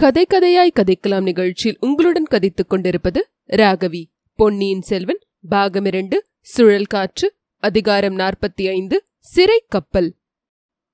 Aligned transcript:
கதை 0.00 0.26
கதையாய் 0.26 0.80
கதைக்கலாம் 0.80 1.22
நிகழ்ச்சியில் 1.22 1.76
உங்களுடன் 1.80 2.24
கதைத்துக் 2.30 2.68
கொண்டிருப்பது 2.68 3.28
ராகவி. 3.46 4.04
பொன்னியின் 4.34 4.80
செல்வன் 4.80 5.18
பாகம் 5.48 5.84
இரண்டு 5.84 6.24
சுழல் 6.40 6.84
காற்று 6.84 7.34
அதிகாரம் 7.58 8.18
நாற்பத்தி 8.18 8.68
ஐந்து 8.68 9.04
சிறை 9.18 9.64
கப்பல். 9.68 10.14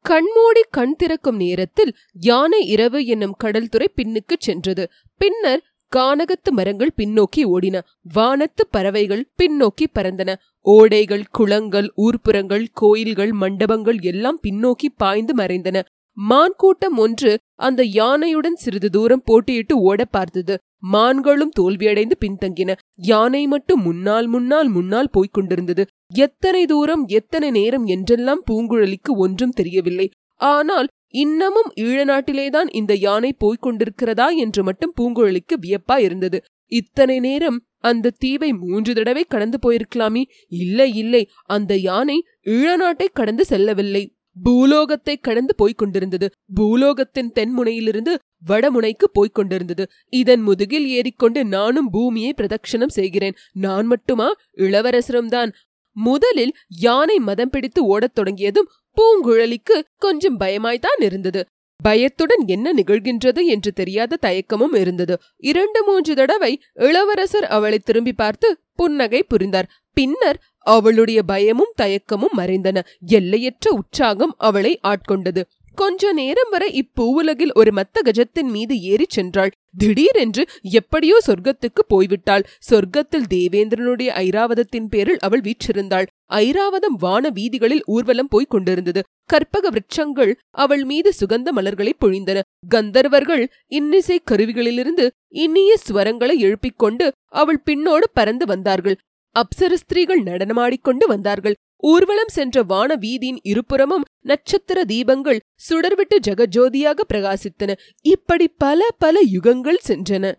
கண்மூடி 0.01 0.61
கண் 0.71 0.97
திறக்கும் 0.97 1.37
நேரத்தில் 1.37 1.95
யானை 2.13 2.67
இரவு 2.67 3.07
என்னும் 3.07 3.33
கடல் 3.33 3.69
துறை 3.69 3.91
பின்னுக்குச் 3.97 4.41
சென்றது. 4.41 4.91
பின்னர் 5.17 5.63
கானகத்து 5.97 6.51
மரங்கள் 6.51 6.93
பின்னோக்கி 6.97 7.45
ஓடின. 7.45 7.81
வானத்து 8.03 8.67
பறவைகள் 8.67 9.31
பின்னோக்கி 9.43 9.87
பறந்தன. 9.95 10.35
ஓடைகள் 10.65 11.25
குளங்கள் 11.31 11.93
ஊர்ப்புறங்கள் 11.97 12.67
கோயில்கள் 12.73 13.33
மண்டபங்கள் 13.33 13.99
எல்லாம் 14.01 14.39
பின்னோக்கி 14.43 14.89
பாய்ந்து 14.97 15.35
மறைந்தன. 15.35 15.83
மான் 16.17 16.55
கூட்டம் 16.57 16.97
ஒன்று 16.97 17.39
அந்த 17.55 17.85
யானையுடன் 17.85 18.55
சிறிது 18.55 18.91
தூரம் 18.91 19.23
போட்டியிட்டு 19.31 19.73
ஓட 19.73 20.05
பார்த்தது. 20.05 20.59
மான்களும் 20.93 21.53
தோல்வியடைந்து 21.61 22.17
பின்தங்கின. 22.21 22.73
யானை 22.95 23.47
மட்டும் 23.47 23.83
முன்னால் 23.83 24.27
முன்னால் 24.27 24.69
முன்னால் 24.69 25.11
போய்க் 25.11 25.33
கொண்டிருந்தது. 25.33 25.87
எத்தனை 26.15 26.67
தூரம் 26.67 27.07
எத்தனை 27.07 27.51
நேரம் 27.51 27.85
என்றெல்லாம் 27.85 28.43
பூங்குழலிக்கு 28.51 29.13
ஒன்றும் 29.17 29.51
தெரியவில்லை. 29.51 30.11
ஆனால் 30.35 30.89
இன்னமும் 31.09 31.71
ஈழ 31.77 31.99
நாட்டிலேதான் 32.05 32.69
இந்த 32.71 32.95
யானை 32.95 33.33
போய்க் 33.33 33.67
கொண்டிருக்கிறதா 33.67 34.37
என்று 34.37 34.63
மட்டும் 34.63 34.95
பூங்குழலிக்கு 35.01 35.57
வியப்பா 35.61 35.99
இருந்தது. 35.99 36.43
இத்தனை 36.67 37.21
நேரம் 37.21 37.65
அந்த 37.79 38.11
தீவை 38.19 38.53
மூன்று 38.53 38.95
தடவை 38.95 39.25
கடந்து 39.25 39.59
போயிருக்கலாமே. 39.63 40.23
இல்லை 40.49 40.95
இல்லை 40.95 41.29
அந்த 41.43 41.77
யானை 41.77 42.25
ஈழ 42.45 42.77
நாட்டை 42.77 43.09
கடந்து 43.13 43.45
செல்லவில்லை. 43.45 44.16
பூலோகத்தை 44.43 45.17
கடந்து 45.17 45.55
போய்க் 45.55 45.79
கொண்டிருந்தது. 45.79 46.31
பூலோகத்தின் 46.57 47.33
தென்முனையிலிருந்து 47.35 48.15
வடமுனைக்கு 48.49 49.07
போய்க் 49.13 49.35
கொண்டிருந்தது. 49.35 49.87
இதன் 50.11 50.41
முதுகில் 50.41 50.89
ஏறிக்கொண்டு 50.89 51.45
நானும் 51.45 51.91
பூமியை 51.91 52.35
பிரதட்சணம் 52.37 52.89
செய்கிறேன். 52.89 53.35
நான் 53.53 53.87
மட்டுமா? 53.87 54.33
இளவரசரும் 54.53 55.29
தான் 55.29 55.53
முதலில் 55.93 56.53
யானை 56.69 57.19
மதம் 57.19 57.51
பிடித்து 57.51 57.85
ஓடத் 57.85 58.15
தொடங்கியதும் 58.15 58.71
பூங்குழலிக்கு 58.97 59.77
கொஞ்சம் 59.99 60.41
பயமாய்த்தான் 60.41 61.01
இருந்தது. 61.01 61.45
பயத்துடன் 61.83 62.43
என்ன 62.47 62.73
நிகழ்கின்றது 62.73 63.45
என்று 63.45 63.73
தெரியாத 63.73 64.19
தயக்கமும் 64.27 64.77
இருந்தது. 64.77 65.19
இரண்டு 65.37 65.85
மூன்று 65.85 66.15
தடவை 66.15 66.61
இளவரசர் 66.75 67.45
அவளை 67.45 67.79
திரும்பி 67.79 68.13
பார்த்து 68.13 68.59
புன்னகை 68.75 69.23
புரிந்தார். 69.23 69.69
பின்னர் 69.93 70.39
அவளுடைய 70.67 71.23
பயமும் 71.23 71.75
தயக்கமும் 71.83 72.35
மறைந்தன. 72.37 72.81
எல்லையற்ற 73.07 73.71
உற்சாகம் 73.71 74.35
அவளை 74.39 74.79
ஆட்கொண்டது. 74.83 75.43
கொஞ்ச 75.75 76.13
நேரம் 76.13 76.51
வரை 76.51 76.69
இப்பூவுலகில் 76.73 77.53
ஒரு 77.55 77.71
மத்த 77.73 77.97
கஜத்தின் 78.05 78.51
மீது 78.55 78.75
ஏறிச் 78.81 79.15
சென்றாள். 79.17 79.51
திடீரென்று 79.77 80.47
எப்படியோ 80.63 81.19
சொர்க்கத்துக்கு 81.27 81.83
போய்விட்டாள். 81.89 82.45
சொர்க்கத்தில் 82.71 83.29
தேவேந்திரனுடைய 83.31 84.11
ஐராவதத்தின் 84.23 84.89
பேரில் 84.89 85.19
அவள் 85.19 85.41
வீற்றிருந்தாள். 85.41 86.07
ஐராவதம் 86.33 86.97
வான 86.99 87.29
வீதிகளில் 87.29 87.83
ஊர்வலம் 87.87 88.29
போய்க் 88.29 88.51
கொண்டிருந்தது. 88.51 89.03
கற்பக 89.25 89.71
விருட்சங்கள் 89.71 90.33
அவள் 90.57 90.85
மீது 90.85 91.13
சுகந்த 91.21 91.51
மலர்களை 91.51 91.95
பொழிந்தன. 92.01 92.41
கந்தர்வர்கள் 92.75 93.45
இன்னிசை 93.67 94.23
கருவிகளிலிருந்து 94.31 95.07
இனிய 95.29 95.77
ஸ்வரங்களை 95.87 96.37
எழுப்பிக் 96.39 96.79
கொண்டு 96.79 97.13
அவள் 97.33 97.63
பின்னோடு 97.67 98.07
பறந்து 98.13 98.47
வந்தார்கள். 98.47 98.97
அப்சர 99.37 99.73
ஸ்திரீகள் 99.75 100.23
நடனமாடிக்கொண்டு 100.23 101.07
வந்தார்கள். 101.07 101.57
ஊர்வலம் 101.77 102.33
சென்ற 102.37 102.63
வான 102.63 102.95
வீதியின் 102.95 103.39
இருபுறமும் 103.43 104.05
நட்சத்திர 104.21 104.85
தீபங்கள் 104.85 105.41
சுடர்விட்டு 105.69 106.17
ஜெகஜோதியாக 106.27 107.01
பிரகாசித்தன. 107.13 107.75
இப்படி 108.03 108.49
பல 108.49 108.89
பல 108.99 109.21
யுகங்கள் 109.33 109.85
சென்றன. 109.89 110.35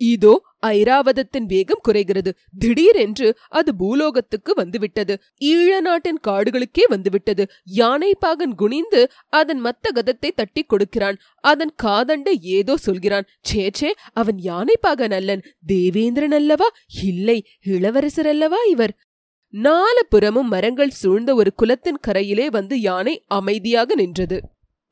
இதோ 0.00 0.32
ஐராவதத்தின் 0.66 1.46
வேகம் 1.46 1.82
குறைகிறது. 1.82 2.30
திடீரென்று 2.58 3.28
அது 3.48 3.70
பூலோகத்துக்கு 3.74 4.52
வந்துவிட்டது. 4.54 5.14
ஈழ 5.44 5.80
நாட்டின் 5.80 6.20
காடுகளுக்கே 6.28 6.84
வந்துவிட்டது. 6.88 7.44
யானை 7.64 8.10
பாகன் 8.18 8.54
குனிந்து 8.54 9.02
அதன் 9.28 9.60
மத்த 9.64 9.92
கதத்தை 9.94 10.30
தட்டி 10.34 10.62
கொடுக்கிறான். 10.62 11.18
அதன் 11.44 11.74
காதண்ட 11.82 12.30
ஏதோ 12.40 12.76
சொல்கிறான். 12.76 13.28
சே 13.42 13.70
சே 13.72 13.94
அவன் 14.12 14.38
யானை 14.38 14.76
பாகன் 14.80 15.10
அல்லன். 15.10 15.44
தேவேந்திரன் 15.66 16.32
அல்லவா? 16.32 16.68
இல்லை 17.02 17.38
இளவரசர் 17.66 18.26
அல்லவா 18.26 18.62
இவர்? 18.70 18.94
நாலு 19.54 20.02
புறமும் 20.08 20.48
மரங்கள் 20.48 20.98
சூழ்ந்த 21.00 21.30
ஒரு 21.34 21.50
குலத்தின் 21.54 22.02
கரையிலே 22.06 22.46
வந்து 22.50 22.80
யானை 22.80 23.14
அமைதியாக 23.28 23.94
நின்றது. 23.94 24.38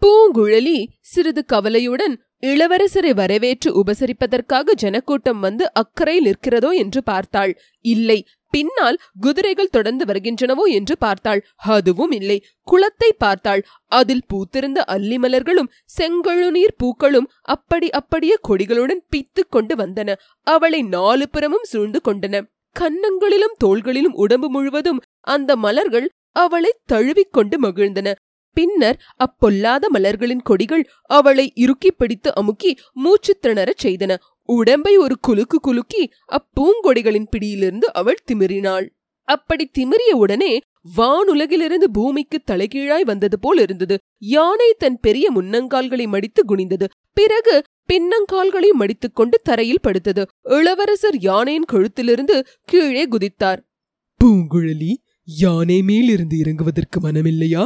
பூங்குழலி 0.03 0.79
சிறிது 1.01 1.43
கவலையுடன் 1.45 2.15
இளவரசரை 2.43 3.13
வரவேற்று 3.15 3.69
உபசரிப்பதற்காக 3.81 4.75
ஜனக்கூட்டம் 4.75 5.41
வந்து 5.41 5.65
அக்கறை 5.73 6.17
நிற்கிறதோ 6.21 6.71
என்று 6.75 7.01
பார்த்தாள். 7.03 7.53
இல்லை 7.85 8.19
பின்னால் 8.53 8.99
குதிரைகள் 9.21 9.73
தொடர்ந்து 9.73 10.05
வருகின்றனவோ 10.05 10.65
என்று 10.71 10.95
பார்த்தாள். 10.99 11.41
அதுவும் 11.67 12.11
இல்லை 12.11 12.37
குளத்தை 12.63 13.11
பார்த்தாள். 13.19 13.63
அதில் 13.93 14.25
பூத்திருந்த 14.31 14.83
அல்லிமலர்களும் 14.95 15.73
செங்கழுநீர் 15.99 16.77
பூக்களும் 16.77 17.29
அப்படி 17.55 17.89
அப்படியே 17.91 18.37
கொடிகளுடன் 18.49 19.03
பித்து 19.11 19.45
கொண்டு 19.49 19.77
வந்தன. 19.77 20.17
அவளை 20.47 20.81
நாலு 20.95 21.27
புறமும் 21.29 21.69
சூழ்ந்து 21.73 22.03
கொண்டன. 22.05 22.43
கன்னங்களிலும் 22.77 23.59
தோள்களிலும் 23.65 24.17
உடம்பு 24.17 24.49
முழுவதும் 24.51 25.03
அந்த 25.27 25.51
மலர்கள் 25.57 26.09
அவளை 26.37 26.73
தழுவிக்கொண்டு 26.87 27.57
மகிழ்ந்தன. 27.59 28.09
பின்னர் 28.59 28.99
அப்பொல்லாத 29.17 29.85
மலர்களின் 29.95 30.43
கொடிகள் 30.43 30.85
அவளை 31.11 31.47
இறுக்கி 31.55 31.91
பிடித்து 31.91 32.31
அமுக்கி 32.35 32.71
மூச்சு 32.93 33.33
திணறச் 33.43 33.83
செய்தன. 33.87 34.13
உடம்பை 34.49 34.95
ஒரு 34.97 35.17
குலுக்கு 35.27 35.59
குலுக்கி 35.61 36.03
அப்பூங்கொடிகளின் 36.29 37.29
பிடியிலிருந்து 37.31 37.89
அவள் 37.93 38.25
திமிரினாள் 38.29 38.87
அப்படி 39.29 39.65
திமிரிய 39.79 40.13
உடனே 40.15 40.53
வானுலகிலிருந்து 40.97 41.87
பூமிக்கு 41.97 42.39
தலைகீழாய் 42.43 43.05
வந்தது 43.05 43.37
போல் 43.39 43.61
இருந்தது. 43.61 43.97
யானை 44.33 44.69
தன் 44.79 44.99
பெரிய 45.01 45.27
முன்னங்கால்களை 45.33 46.07
மடித்து 46.07 46.43
குனிந்தது. 46.45 46.87
பிறகு 47.17 47.55
பின்னங்கால்களை 47.89 48.71
மடித்துக்கொண்டு 48.81 49.37
தரையில் 49.43 49.85
படுத்தது. 49.87 50.23
இளவரசர் 50.55 51.19
யானையின் 51.19 51.69
கழுத்திலிருந்து 51.73 52.37
கீழே 52.65 53.05
குதித்தார். 53.09 53.61
பூங்குழலி 54.21 54.93
யானை 55.29 55.79
மேலிருந்து 55.83 56.37
இறங்குவதற்கு 56.37 56.99
மனமில்லையா? 57.03 57.65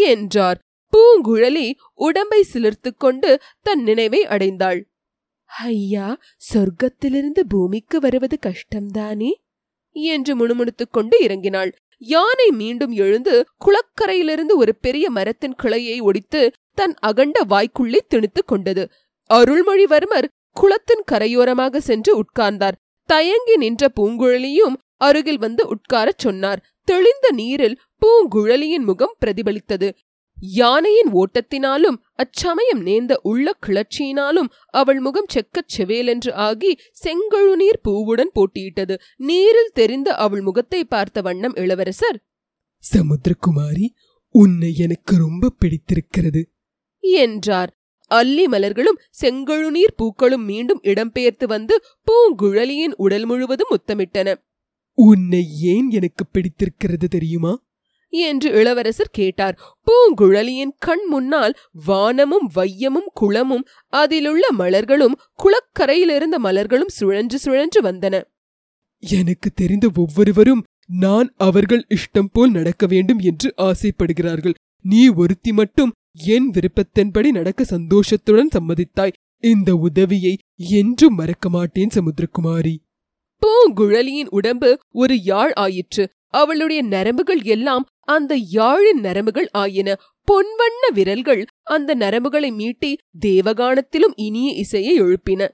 என்றார். 0.00 0.58
பூங்குழலி 0.92 1.72
உடம்பை 1.94 2.46
சிலிர்த்துக் 2.52 2.98
கொண்டு 2.98 3.40
தன் 3.62 3.82
நினைவை 3.82 4.26
அடைந்தாள். 4.26 4.82
ஐயா 5.44 6.18
சொர்க்கத்திலிருந்து 6.54 7.40
பூமிக்கு 7.48 8.00
வருவது 8.00 8.38
கஷ்டம்தானே? 8.46 9.32
என்று 9.92 10.36
முணுமுணுத்துக் 10.36 10.92
கொண்டு 10.92 11.20
இறங்கினாள். 11.20 11.72
யானை 11.98 12.50
மீண்டும் 12.50 12.90
எழுந்து 12.90 13.44
குளக்கரையிலிருந்து 13.64 14.54
ஒரு 14.54 14.76
பெரிய 14.76 15.10
மரத்தின் 15.10 15.54
கிளையை 15.54 16.00
ஒடித்து 16.00 16.52
தன் 16.74 16.94
அகண்ட 16.94 17.44
வாய்க்குள்ளே 17.44 17.98
திணித்துக் 18.08 18.46
கொண்டது. 18.46 18.90
அருள்மொழிவர்மர் 19.30 20.28
குளத்தின் 20.52 21.02
கரையோரமாக 21.12 21.76
சென்று 21.76 22.22
உட்கார்ந்தார். 22.22 22.72
தயங்கி 23.06 23.56
நின்ற 23.56 23.88
பூங்குழலியும் 23.96 24.76
அருகில் 24.96 25.38
வந்து 25.38 25.68
உட்காரச் 25.74 26.18
சொன்னார். 26.18 26.64
தெளிந்த 26.86 27.26
நீரில் 27.30 27.78
பூங்குழலியின் 28.02 28.84
முகம் 28.84 29.16
பிரதிபலித்தது. 29.20 29.88
யானையின் 30.38 31.10
ஓட்டத்தினாலும் 31.12 31.96
அச்சமயம் 32.14 32.80
நேர்ந்த 32.80 33.14
உள்ள 33.22 33.52
கிளர்ச்சியினாலும் 33.66 34.48
அவள் 34.74 35.00
முகம் 35.00 35.28
செக்கச் 35.28 35.72
செவேலென்று 35.76 36.32
ஆகி 36.46 36.72
செங்கழுநீர் 37.04 37.80
பூவுடன் 37.84 38.32
போட்டியிட்டது. 38.34 38.94
நீரில் 39.16 39.72
தெரிந்த 39.74 40.08
அவள் 40.16 40.40
முகத்தை 40.40 40.84
பார்த்த 40.84 41.20
வண்ணம் 41.20 41.54
இளவரசர் 41.54 42.18
சமுத்திரகுமாரி 42.84 43.86
உன்னை 44.34 44.70
எனக்கு 44.76 45.14
ரொம்ப 45.16 45.52
பிடித்திருக்கிறது. 45.58 46.42
என்றார். 47.00 47.70
அல்லி 48.10 48.44
மலர்களும் 48.46 48.98
செங்கழுநீர் 49.20 49.96
பூக்களும் 49.96 50.44
மீண்டும் 50.44 50.82
இடம்பெயர்த்து 50.82 51.46
வந்து 51.46 51.74
பூங்குழலியின் 52.06 52.94
உடல் 52.96 53.24
முழுவதும் 53.24 53.72
முத்தமிட்டன 53.74 54.34
உன்னை 54.96 55.42
ஏன் 55.60 55.90
எனக்கு 55.90 56.26
பிடித்திருக்கிறது 56.26 57.08
தெரியுமா? 57.08 57.52
என்று 58.08 58.52
இளவரசர் 58.52 59.08
கேட்டார். 59.12 59.58
பூங்குழலியின் 59.86 60.72
கண் 60.78 61.04
முன்னால் 61.08 61.54
வானமும் 61.86 62.50
வையமும் 62.54 63.10
குளமும் 63.14 63.66
அதிலுள்ள 63.88 64.48
மலர்களும் 64.58 65.18
குளக்கரையிலிருந்த 65.36 66.38
மலர்களும் 66.38 66.88
சுழன்று 66.88 67.38
சுழன்று 67.38 67.82
வந்தன. 67.82 68.22
எனக்கு 68.98 69.50
தெரிந்த 69.54 69.90
ஒவ்வொருவரும் 69.94 70.64
நான் 70.86 71.34
அவர்கள் 71.36 71.86
இஷ்டம் 71.88 72.30
போல் 72.32 72.50
நடக்க 72.50 72.86
வேண்டும் 72.86 73.18
என்று 73.18 73.54
ஆசைப்படுகிறார்கள். 73.56 74.54
நீ 74.80 75.08
ஒருத்தி 75.08 75.52
மட்டும் 75.52 75.92
என் 76.26 76.50
விருப்பத்தின்படி 76.50 77.28
நடக்க 77.28 77.64
சந்தோஷத்துடன் 77.64 78.48
சம்மதித்தாய். 78.58 79.12
இந்த 79.40 79.76
உதவியை 79.76 80.38
என்றும் 80.54 81.14
மறக்க 81.14 81.48
மாட்டேன் 81.48 81.90
சமுத்திரகுமாரி. 81.94 82.76
பூங்குழலியின் 83.42 84.30
உடம்பு 84.30 84.70
ஒரு 84.92 85.14
யாழ் 85.22 85.52
ஆயிற்று. 85.64 86.04
அவளுடைய 86.34 86.80
நரம்புகள் 86.84 87.42
எல்லாம் 87.54 87.84
அந்த 88.08 88.32
யாழின் 88.52 89.00
நரம்புகள் 89.00 89.48
ஆயின. 89.52 89.88
பொன்வண்ண 90.28 90.84
விரல்கள் 90.94 91.42
அந்த 91.62 91.90
நரம்புகளை 91.94 92.50
மீட்டி 92.52 92.90
தேவகானத்திலும் 93.26 94.14
இனிய 94.16 94.48
இசையை 94.52 94.94
எழுப்பின. 95.00 95.48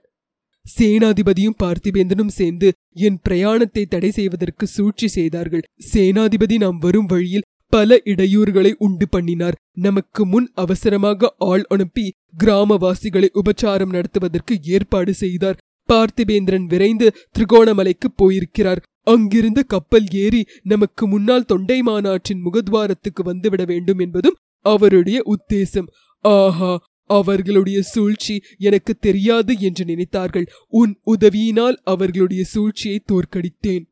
சேனாதிபதியும் 0.66 1.58
பார்த்திபேந்தனும் 1.62 2.34
சேர்ந்து 2.38 2.68
என் 3.06 3.18
பிரயாணத்தை 3.28 3.84
தடை 3.84 4.10
செய்வதற்கு 4.10 4.66
சூழ்ச்சி 4.66 5.08
செய்தார்கள். 5.08 5.64
சேனாதிபதி 5.92 6.56
நாம் 6.56 6.78
வரும் 6.78 7.06
வழியில் 7.06 7.46
பல 7.72 7.98
இடையூறுகளை 8.04 8.72
உண்டு 8.78 9.06
பண்ணினார். 9.08 9.58
நமக்கு 9.78 10.22
முன் 10.26 10.48
அவசரமாக 10.54 11.34
ஆள் 11.38 11.64
அனுப்பி 11.68 12.06
கிராமவாசிகளை 12.44 13.28
உபச்சாரம் 13.40 13.94
நடத்துவதற்கு 13.96 14.56
ஏற்பாடு 14.62 15.14
செய்தார். 15.14 15.58
பார்த்திபேந்திரன் 15.88 16.66
விரைந்து 16.66 17.16
திரிகோணமலைக்கு 17.38 18.08
போயிருக்கிறார். 18.16 18.80
அங்கிருந்து 19.02 19.66
கப்பல் 19.66 20.08
ஏறி 20.12 20.46
நமக்கு 20.62 21.06
முன்னால் 21.06 21.44
தொண்டை 21.44 21.82
மாநாட்டின் 21.82 22.44
முகத்வாரத்துக்கு 22.44 23.22
வந்துவிட 23.24 23.64
வேண்டும் 23.66 23.98
என்பதும் 23.98 24.38
அவருடைய 24.64 25.22
உத்தேசம். 25.24 25.88
ஆஹா 26.24 26.72
அவர்களுடைய 27.06 27.82
சூழ்ச்சி 27.82 28.34
எனக்கு 28.58 28.92
தெரியாது 28.98 29.58
என்று 29.58 29.84
நினைத்தார்கள். 29.84 30.46
உன் 30.68 30.92
உதவியினால் 31.04 31.78
அவர்களுடைய 31.84 32.42
சூழ்ச்சியை 32.44 32.98
தோற்கடித்தேன். 33.12 33.84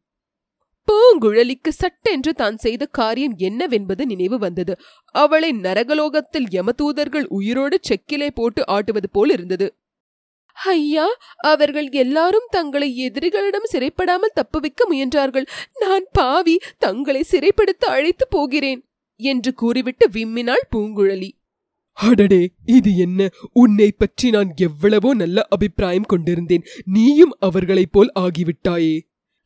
பூங்குழலிக்கு 0.88 1.68
சட்டென்று 1.68 2.32
தான் 2.34 2.56
செய்த 2.56 2.86
காரியம் 2.86 3.34
என்னவென்பது 3.36 4.06
நினைவு 4.06 4.38
வந்தது. 4.38 4.72
அவளை 5.14 5.50
நரகலோகத்தில் 5.52 6.48
யமதூதர்கள் 6.50 7.26
உயிரோடு 7.28 7.78
செக்கிலே 7.88 8.28
போட்டு 8.34 8.62
ஆட்டுவது 8.66 9.08
போல் 9.12 9.30
இருந்தது. 9.30 9.66
ஐயா 10.54 11.06
அவர்கள் 11.36 11.88
எல்லாரும் 11.90 12.48
தங்களை 12.50 13.10
எதிரிகளிடம் 13.10 13.70
சிறைப்படாமல் 13.72 14.34
தப்புவிக்க 14.34 14.86
முயன்றார்கள். 14.90 15.46
நான் 15.80 16.06
பாவி 16.12 16.58
தங்களை 16.78 17.24
சிறைப்படுத்த 17.30 17.84
அழைத்து 17.86 18.28
போகிறேன் 18.28 18.84
என்று 19.16 19.54
கூறிவிட்டு 19.54 20.08
விம்மினாள் 20.12 20.64
பூங்குழலி. 20.76 21.30
அடடே 21.92 22.50
இது 22.64 22.96
என்ன? 22.96 23.28
உன்னை 23.52 23.92
பற்றி 23.92 24.30
நான் 24.30 24.50
எவ்வளவோ 24.56 25.14
நல்ல 25.14 25.46
அபிப்பிராயம் 25.48 26.06
கொண்டிருந்தேன். 26.06 26.64
நீயும் 26.84 27.36
அவர்களைப் 27.38 27.92
போல் 27.92 28.12
ஆகிவிட்டாயே. 28.20 29.00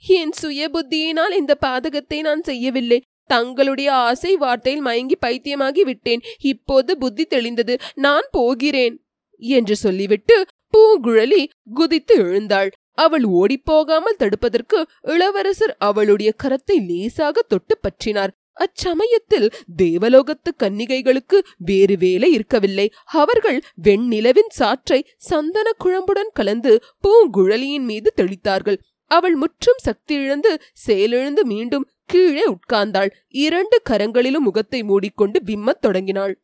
என் 0.05 0.33
சுய 0.33 0.69
புத்தியினால் 0.69 1.31
இந்த 1.31 1.59
பாதகத்தை 1.67 2.21
நான் 2.21 2.43
செய்யவில்லை. 2.43 3.03
தங்களுடைய 3.27 3.93
ஆசை 3.93 4.37
வார்த்தையில் 4.37 4.81
மயங்கி 4.81 5.17
பைத்தியமாகி 5.21 5.83
விட்டேன். 5.83 6.23
இப்போது 6.41 6.99
புத்தி 6.99 7.27
தெளிந்தது. 7.31 7.81
நான் 7.95 8.29
போகிறேன் 8.31 9.05
என்று 9.39 9.77
சொல்லிவிட்டு 9.77 10.47
பூங்குழலி 10.75 11.47
குதித்து 11.75 12.15
எழுந்தாள். 12.15 12.71
அவள் 12.93 13.23
ஓடிப்போகாமல் 13.23 14.19
தடுப்பதற்கு 14.19 14.85
இளவரசர் 15.03 15.77
அவளுடைய 15.79 16.35
கரத்தை 16.43 16.87
லேசாக 16.87 17.43
தொட்டு 17.43 17.79
பற்றினார். 17.79 18.29
அச்சமயத்தில் 18.61 19.53
தேவலோகத்து 19.77 20.51
கன்னிகைகளுக்கு 20.59 21.39
வேறு 21.59 21.97
வேலை 21.97 22.33
இருக்கவில்லை. 22.33 22.93
அவர்கள் 23.05 23.63
வெண்ணிலவின் 23.83 24.53
சாற்றை 24.59 25.01
சந்தன 25.17 25.71
குழம்புடன் 25.85 26.33
கலந்து 26.33 26.83
பூங்குழலியின் 27.03 27.85
மீது 27.85 28.13
தெளித்தார்கள். 28.17 28.79
அவள் 29.05 29.35
முற்றும் 29.35 29.81
சக்தி 29.83 30.15
இழந்து 30.15 30.61
செயலிழந்து 30.73 31.45
மீண்டும் 31.45 31.89
கீழே 32.05 32.45
உட்கார்ந்தாள். 32.47 33.11
இரண்டு 33.29 33.83
கரங்களிலும் 33.91 34.47
முகத்தை 34.49 34.83
மூடிக்கொண்டு 34.83 35.41
விம்மத் 35.45 35.81
தொடங்கினாள். 35.81 36.35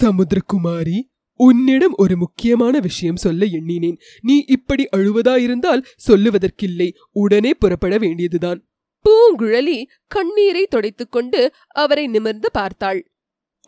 சமுத்திரகுமாரி 0.00 1.09
உன்னிடம் 1.40 1.94
ஒரு 1.96 2.16
முக்கியமான 2.16 2.80
விஷயம் 2.80 3.16
சொல்ல 3.16 3.44
எண்ணினேன். 3.44 3.98
நீ 4.20 4.44
இப்படி 4.46 4.88
அழுவதாயிருந்தால் 4.96 5.84
சொல்லுவதற்கில்லை. 6.08 6.88
உடனே 7.12 7.54
புறப்பட 7.54 7.98
வேண்டியதுதான். 7.98 8.60
பூங்குழலி 9.04 9.84
கண்ணீரை 10.06 10.66
துடைத்துக்கொண்டு 10.70 11.48
அவரை 11.68 12.06
நிமிர்ந்து 12.06 12.50
பார்த்தாள். 12.50 13.00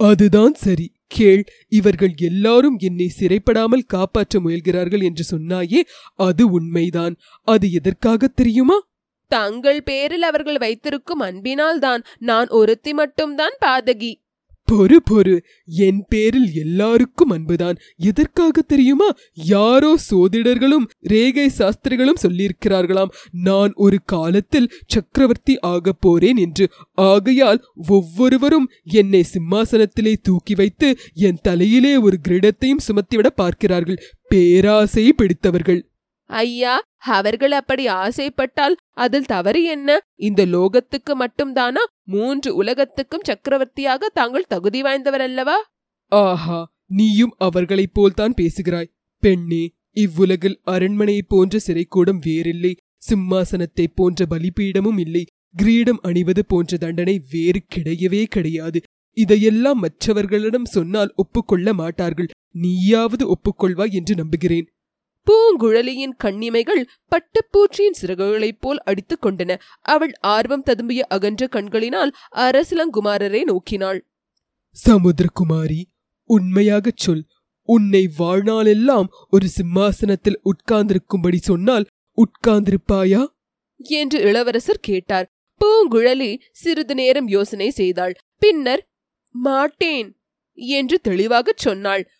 அதுதான் 0.01 0.55
சரி. 0.55 0.93
கேள் 1.07 1.45
இவர்கள் 1.69 2.13
எல்லாரும் 2.17 2.77
என்னை 2.79 3.09
சிறைப்படாமல் 3.21 3.85
காப்பாற்ற 3.87 4.41
முயல்கிறார்கள் 4.41 5.03
என்று 5.03 5.25
சொன்னாயே 5.33 5.81
அது 6.15 6.51
உண்மைதான். 6.51 7.17
அது 7.43 7.71
எதற்காக 7.71 8.29
தெரியுமா? 8.29 8.79
தங்கள் 9.29 9.83
பேரில் 9.83 10.23
அவர்கள் 10.23 10.59
வைத்திருக்கும் 10.59 11.21
அன்பினால்தான் 11.21 12.05
நான் 12.19 12.49
ஒருத்தி 12.49 12.93
மட்டும்தான் 12.93 13.57
பாதகி. 13.67 14.15
பொறு 14.73 14.97
பொறு. 15.11 15.41
என் 15.67 16.05
பேரில் 16.09 16.51
எல்லாருக்கும் 16.55 17.31
அன்புதான். 17.31 17.77
எதற்காக 17.97 18.63
தெரியுமா? 18.63 19.07
யாரோ 19.33 19.97
சோதிடர்களும் 20.11 20.87
ரேகை 21.01 21.49
சாஸ்திரிகளும் 21.49 22.17
சொல்லியிருக்கிறார்களாம். 22.23 23.09
நான் 23.33 23.73
ஒரு 23.75 23.99
காலத்தில் 24.05 24.73
சக்கரவர்த்தி 24.87 25.59
ஆகப் 25.59 26.01
போறேன் 26.01 26.37
என்று. 26.37 26.69
ஆகையால் 26.93 27.65
ஒவ்வொருவரும் 27.89 28.69
என்னை 28.85 29.25
சிம்மாசனத்திலே 29.35 30.15
தூக்கி 30.23 30.55
வைத்து 30.55 30.97
என் 31.15 31.39
தலையிலே 31.43 31.97
ஒரு 31.97 32.19
கிரீடத்தையும் 32.29 32.89
சுமத்திவிட 32.89 33.27
பார்க்கிறார்கள். 33.27 34.03
பேராசை 34.29 35.13
பிடித்தவர்கள். 35.13 35.87
ஐயா 36.33 36.75
அவர்கள் 36.97 37.53
அப்படி 37.53 37.87
ஆசைப்பட்டால் 37.87 38.77
அதில் 38.91 39.25
தவறு 39.25 39.63
என்ன? 39.65 39.99
இந்த 40.15 40.47
லோகத்துக்கு 40.47 41.13
மட்டும்தானா? 41.15 41.83
மூன்று 42.05 42.55
உலகத்துக்கும் 42.55 43.25
சக்கரவர்த்தியாக 43.25 44.09
தாங்கள் 44.09 44.49
தகுதி 44.49 44.83
வாய்ந்தவர் 44.83 45.25
அல்லவா? 45.29 45.57
ஆஹா 46.09 46.61
நீயும் 46.87 47.35
அவர்களைப் 47.39 47.95
போல்தான் 47.95 48.35
பேசுகிறாய். 48.35 48.93
பெண்ணே 49.23 49.71
இவ்வுலகில் 49.91 50.61
அரண்மனையைப் 50.67 51.29
போன்ற 51.29 51.59
சிறைக்கூடம் 51.67 52.19
வேறில்லை. 52.21 52.77
சிம்மாசனத்தைப் 53.03 53.95
போன்ற 53.95 54.27
பலிபீடமும் 54.27 54.99
இல்லை. 54.99 55.27
கிரீடம் 55.55 56.01
அணிவது 56.03 56.45
போன்ற 56.47 56.77
தண்டனை 56.77 57.23
வேறு 57.31 57.63
கிடையவே 57.75 58.25
கிடையாது. 58.25 58.81
இதையெல்லாம் 59.17 59.79
மற்றவர்களிடம் 59.79 60.65
சொன்னால் 60.65 61.13
ஒப்புக்கொள்ள 61.17 61.75
மாட்டார்கள். 61.75 62.29
நீயாவது 62.55 63.25
ஒப்புக்கொள்வாய் 63.27 63.91
என்று 63.91 64.15
நம்புகிறேன். 64.15 64.67
பூங்குழலியின் 65.31 66.17
கண்ணிமைகள் 66.19 66.87
பட்டுப்பூச்சியின் 67.11 67.99
சிறகுகளைப் 68.03 68.61
போல் 68.61 68.83
அடித்துக் 68.83 69.25
கொண்டன. 69.25 69.59
அவள் 69.81 70.13
ஆர்வம் 70.21 70.65
ததும்பிய 70.65 70.99
அகன்ற 70.99 71.47
கண்களினால் 71.47 72.13
அரசிலங்குமாரரை 72.37 73.43
நோக்கினாள். 73.45 74.01
சமுத்திரகுமாரி 74.89 75.83
உண்மையாகச் 76.25 76.97
சொல். 76.97 77.25
உன்னை 77.63 78.11
வாழ்நாளெல்லாம் 78.19 79.07
ஒரு 79.31 79.49
சிம்மாசனத்தில் 79.49 80.41
உட்கார்ந்திருக்கும்படி 80.45 81.37
சொன்னால் 81.37 81.87
உட்கார்ந்திருப்பாயா? 82.17 83.27
என்று 83.77 84.21
இளவரசர் 84.21 84.81
கேட்டார். 84.81 85.29
பூங்குழலி 85.61 86.41
சிறிது 86.53 86.95
நேரம் 86.95 87.29
யோசனை 87.29 87.71
செய்தாள். 87.71 88.15
பின்னர் 88.39 88.87
மாட்டேன் 89.31 90.17
என்று 90.53 91.01
தெளிவாகச் 91.01 91.57
சொன்னாள். 91.57 92.11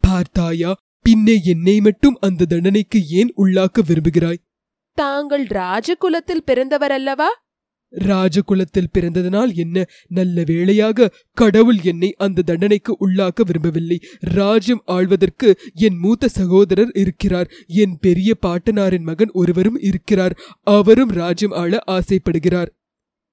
பார்த்தாயா? 0.00 0.74
பின்னே 1.02 1.40
என்னை 1.44 1.80
மட்டும் 1.80 2.18
அந்த 2.20 2.44
தண்டனைக்கு 2.44 3.06
ஏன் 3.06 3.32
உள்ளாக்க 3.36 3.78
விரும்புகிறாய்? 3.86 4.42
தாங்கள் 4.92 5.44
ராஜகுலத்தில் 5.44 6.44
பிறந்தவர் 6.44 6.90
அல்லவா 6.90 7.40
ராஜகுலத்தில் 7.92 8.92
பிறந்ததனால் 8.92 9.54
என்ன 9.54 9.84
நல்ல 10.08 10.42
வேளையாக 10.46 11.12
கடவுள் 11.32 11.76
என்னை 11.82 12.14
அந்த 12.18 12.42
தண்டனைக்கு 12.42 12.96
உள்ளாக்க 13.00 13.40
விரும்பவில்லை. 13.46 14.02
ராஜ்யம் 14.18 14.82
ஆள்வதற்கு 14.84 15.58
என் 15.74 15.98
மூத்த 15.98 16.28
சகோதரர் 16.28 16.90
இருக்கிறார். 16.94 17.50
என் 17.66 17.98
பெரிய 18.00 18.34
பாட்டனாரின் 18.46 19.02
மகன் 19.02 19.30
ஒருவரும் 19.32 19.78
இருக்கிறார். 19.80 20.36
அவரும் 20.60 21.08
ராஜ்யம் 21.08 21.50
ஆள 21.50 21.78
ஆசைப்படுகிறார். 21.86 22.70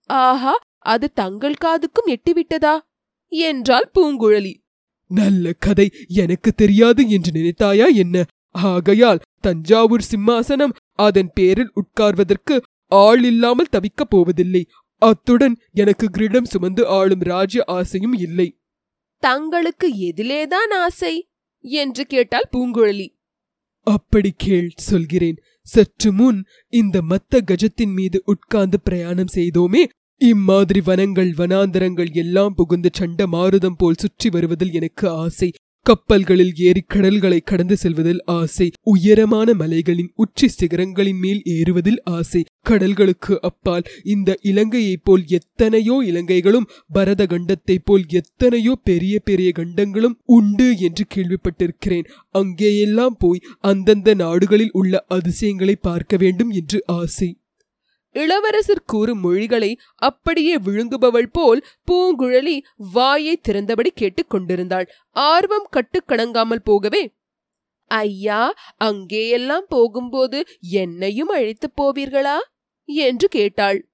ஆஹா 0.05 0.59
அது 0.77 1.11
தங்கள் 1.13 1.55
காதுக்கும் 1.65 2.15
எட்டிவிட்டதா? 2.15 2.79
என்றாள் 3.27 3.91
பூங்குழலி. 3.99 4.53
நல்ல 5.09 5.53
கதை 5.53 5.93
எனக்கு 6.07 6.53
தெரியாது 6.53 7.09
என்று 7.09 7.31
நினைத்தாயா 7.31 7.95
என்ன? 7.95 8.25
ஆகையால் 8.51 9.19
தஞ்சாவூர் 9.41 10.05
சிம்மாசனம் 10.11 10.73
அதன் 10.95 11.31
பேரில் 11.33 11.71
உட்கார்வதற்கு 11.75 12.61
ஆள் 12.87 13.23
இல்லாமல் 13.23 13.67
தவிக்கப் 13.71 14.09
போவதில்லை. 14.09 14.67
அத்துடன் 14.97 15.57
எனக்கு 15.71 16.09
கிரீடம் 16.09 16.45
சுமந்து 16.45 16.87
ஆளும் 16.87 17.19
ராஜ்ய 17.19 17.63
ஆசையும் 17.67 18.13
இல்லை. 18.13 18.57
தங்களுக்கு 19.19 19.87
எதிலேதான் 19.87 20.73
ஆசை? 20.73 21.29
என்று 21.59 22.05
கேட்டாள் 22.05 22.49
பூங்குழலி. 22.51 23.07
அப்படி 23.83 24.33
கேள் 24.37 24.71
சொல்கிறேன். 24.75 25.37
சற்று 25.61 26.13
முன் 26.13 26.45
இந்த 26.67 27.01
மத்த 27.09 27.35
கஜத்தின் 27.35 27.93
மீது 27.93 28.21
உட்கார்ந்து 28.25 28.79
பிரயாணம் 28.79 29.33
செய்தோமே 29.33 29.85
இம்மாதிரி 30.21 30.81
வனங்கள் 30.85 31.29
வனாந்தரங்கள் 31.37 32.11
எல்லாம் 32.11 32.55
புகுந்து 32.55 32.89
சண்ட 32.93 33.27
மாருதம் 33.27 33.77
போல் 33.77 33.99
சுற்றி 33.99 34.29
வருவதில் 34.29 34.71
எனக்கு 34.71 35.09
ஆசை. 35.09 35.51
கப்பல்களில் 35.85 36.51
ஏறி 36.55 36.83
கடல்களை 36.87 37.39
கடந்து 37.39 37.77
செல்வதில் 37.77 38.19
ஆசை. 38.25 38.71
உயரமான 38.83 39.53
மலைகளின் 39.53 40.11
உச்சி 40.15 40.47
சிகரங்களின் 40.47 41.19
மேல் 41.19 41.41
ஏறுவதில் 41.43 42.01
ஆசை. 42.03 42.43
கடல்களுக்கு 42.69 43.35
அப்பால் 43.41 43.83
இந்த 44.03 44.37
இலங்கையைப் 44.41 45.03
போல் 45.03 45.23
எத்தனையோ 45.27 46.03
இலங்கைகளும் 46.05 46.69
பரத 46.93 47.25
கண்டத்தைப் 47.25 47.85
போல் 47.85 48.05
எத்தனையோ 48.09 48.75
பெரிய 48.83 49.19
பெரிய 49.19 49.51
கண்டங்களும் 49.51 50.19
உண்டு 50.25 50.77
என்று 50.77 51.05
கேள்விப்பட்டிருக்கிறேன். 51.15 52.07
அங்கேயெல்லாம் 52.33 53.17
போய் 53.17 53.45
அந்தந்த 53.59 54.13
நாடுகளில் 54.13 54.71
உள்ள 54.71 55.05
அதிசயங்களை 55.07 55.75
பார்க்க 55.75 56.17
வேண்டும் 56.17 56.49
என்று 56.49 56.83
ஆசை. 56.85 57.37
இளவரசர் 58.11 58.83
கூறும் 58.85 59.19
மொழிகளை 59.19 59.79
அப்படியே 59.95 60.57
விழுங்குபவள் 60.57 61.29
போல் 61.31 61.65
பூங்குழலி 61.91 62.59
வாயை 62.77 63.41
திறந்தபடி 63.41 63.87
கேட்டுக் 63.87 64.29
கொண்டிருந்தாள். 64.29 64.91
ஆர்வம் 65.09 65.69
கட்டுக்கணங்காமல் 65.71 66.63
போகவே 66.63 67.17
ஐயா 67.87 68.53
அங்கேயெல்லாம் 68.83 69.65
போகும்போது 69.67 70.45
என்னையும் 70.59 71.27
அழைத்துப் 71.27 71.81
போவீர்களா? 71.81 72.37
என்று 72.85 73.27
கேட்டாள். 73.27 73.89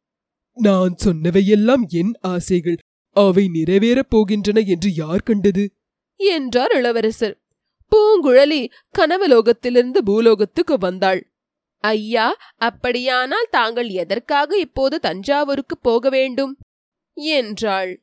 நான் 0.54 0.96
சொன்னவையெல்லாம் 1.06 1.88
என் 1.88 2.14
ஆசைகள். 2.22 2.78
அவை 3.12 3.50
நிறைவேறப் 3.54 4.10
போகின்றன 4.16 4.68
என்று 4.68 4.94
யார் 4.94 5.24
கண்டது? 5.24 5.72
என்றார் 6.16 6.72
இளவரசர். 6.72 7.42
பூங்குழலி 7.92 8.68
கனவலோகத்திலிருந்து 8.98 9.98
பூலோகத்துக்கு 9.98 10.78
வந்தாள். 10.78 11.35
ஐயா 11.88 12.28
அப்படியானால் 12.68 13.52
தாங்கள் 13.52 13.90
எதற்காக 14.04 14.58
இப்போது 14.58 14.96
தஞ்சாவூருக்கு 15.00 15.78
போக 15.78 16.10
வேண்டும்? 16.10 16.54
என்றாள். 17.18 17.94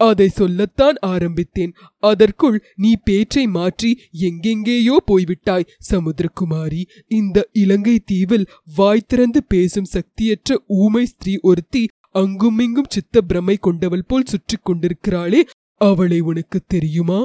அதை 0.00 0.26
சொல்லத்தான் 0.28 0.96
ஆரம்பித்தேன். 1.06 1.72
அதற்குள் 2.02 2.56
நீ 2.76 2.90
பேச்சை 3.04 3.44
மாற்றி 3.46 3.90
எங்கெங்கேயோ 4.20 4.96
போய்விட்டாய் 5.06 5.68
சமுத்திரகுமாரி. 5.90 6.82
இந்த 7.10 7.46
இலங்கை 7.52 7.96
தீவில் 8.04 8.46
வாய் 8.76 9.08
திறந்து 9.08 9.42
பேசும் 9.44 9.90
சக்தியற்ற 9.92 10.56
ஊமை 10.80 11.04
ஸ்திரீ 11.04 11.34
ஒருத்தி 11.42 11.82
அங்குமிங்கும் 12.14 12.90
சித்த 12.90 13.20
பிரமை 13.20 13.56
கொண்டவள் 13.60 14.08
போல் 14.08 14.30
சுற்றிக் 14.32 14.66
கொண்டிருக்கிறாளே 14.66 15.42
அவளை 15.80 16.18
உனக்கு 16.20 16.58
தெரியுமா? 16.66 17.20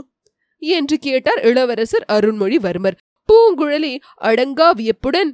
என்று 0.62 0.96
கேட்டார் 0.98 1.42
இளவரசர் 1.42 2.06
அருண்மொழிவர்மர். 2.08 2.98
பூங்குழலி 3.30 3.94
அடங்கா 4.22 4.68
வியப்புடன் 4.76 5.32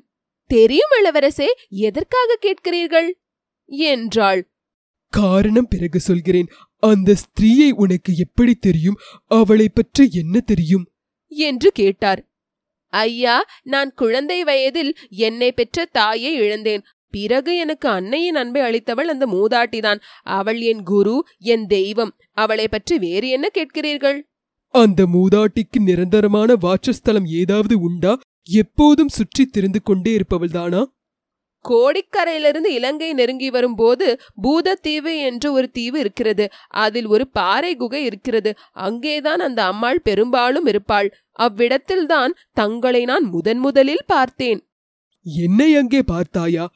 தெரியும் 0.49 0.93
இளவரசே 0.99 1.47
எதற்காக 1.69 2.37
கேட்கிறீர்கள்? 2.41 3.09
என்றாள். 3.65 4.41
காரணம் 5.13 5.67
பிறகு 5.67 5.99
சொல்கிறேன். 5.99 6.49
அந்த 6.83 7.15
ஸ்திரீயை 7.15 7.69
உனக்கு 7.71 8.13
எப்படி 8.15 8.53
தெரியும்? 8.55 8.97
அவளை 9.25 9.69
பற்றி 9.69 10.09
என்ன 10.11 10.39
தெரியும்? 10.39 10.85
என்று 11.27 11.71
கேட்டார். 11.71 12.21
ஐயா 12.93 13.45
நான் 13.63 13.91
குழந்தை 13.95 14.43
வயதில் 14.43 14.91
என்னை 15.09 15.51
பெற்ற 15.51 15.85
தாயை 15.85 16.33
இழந்தேன். 16.33 16.83
பிறகு 17.13 17.57
எனக்கு 17.57 17.89
அன்னையின் 17.89 18.35
அன்பை 18.35 18.61
அளித்தவள் 18.61 19.11
அந்த 19.13 19.25
மூதாட்டிதான். 19.25 19.99
அவள் 20.23 20.61
என் 20.61 20.83
குரு 20.83 21.15
என் 21.37 21.65
தெய்வம். 21.67 22.13
அவளை 22.31 22.67
பற்றி 22.67 22.97
வேறு 22.97 23.29
என்ன 23.29 23.49
கேட்கிறீர்கள்? 23.53 24.19
அந்த 24.73 25.05
மூதாட்டிக்கு 25.05 25.79
நிரந்தரமான 25.79 26.55
வாசஸ்தலம் 26.55 27.25
ஏதாவது 27.25 27.79
உண்டா? 27.79 28.13
எப்போதும் 28.47 29.07
சுற்றி 29.07 29.45
திரிந்து 29.45 29.81
கொண்டே 29.81 30.17
இருப்பவள்தானா? 30.17 30.85
கோடிக்கரையிலிருந்து 31.69 32.65
இலங்கை 32.65 33.13
நெருங்கி 33.13 33.49
வரும்போது 33.49 34.19
பூதத்தீவு 34.43 35.17
என்று 35.17 35.51
ஒரு 35.51 35.71
தீவு 35.71 35.99
இருக்கிறது. 35.99 36.49
அதில் 36.67 37.05
ஒரு 37.05 37.27
பாறை 37.27 37.75
குகை 37.75 38.03
இருக்கிறது. 38.05 38.55
அங்கேதான் 38.71 39.39
அந்த 39.39 39.65
அம்மாள் 39.65 40.01
பெரும்பாலும் 40.01 40.65
இருப்பாள். 40.65 41.09
அவ்விடத்தில்தான் 41.39 42.33
தங்களை 42.53 43.03
நான் 43.03 43.23
முதன் 43.23 43.57
முதலில் 43.57 44.03
பார்த்தேன். 44.07 44.67
என்னை 45.25 45.75
அங்கே 45.75 46.01
பார்த்தாயா? 46.01 46.71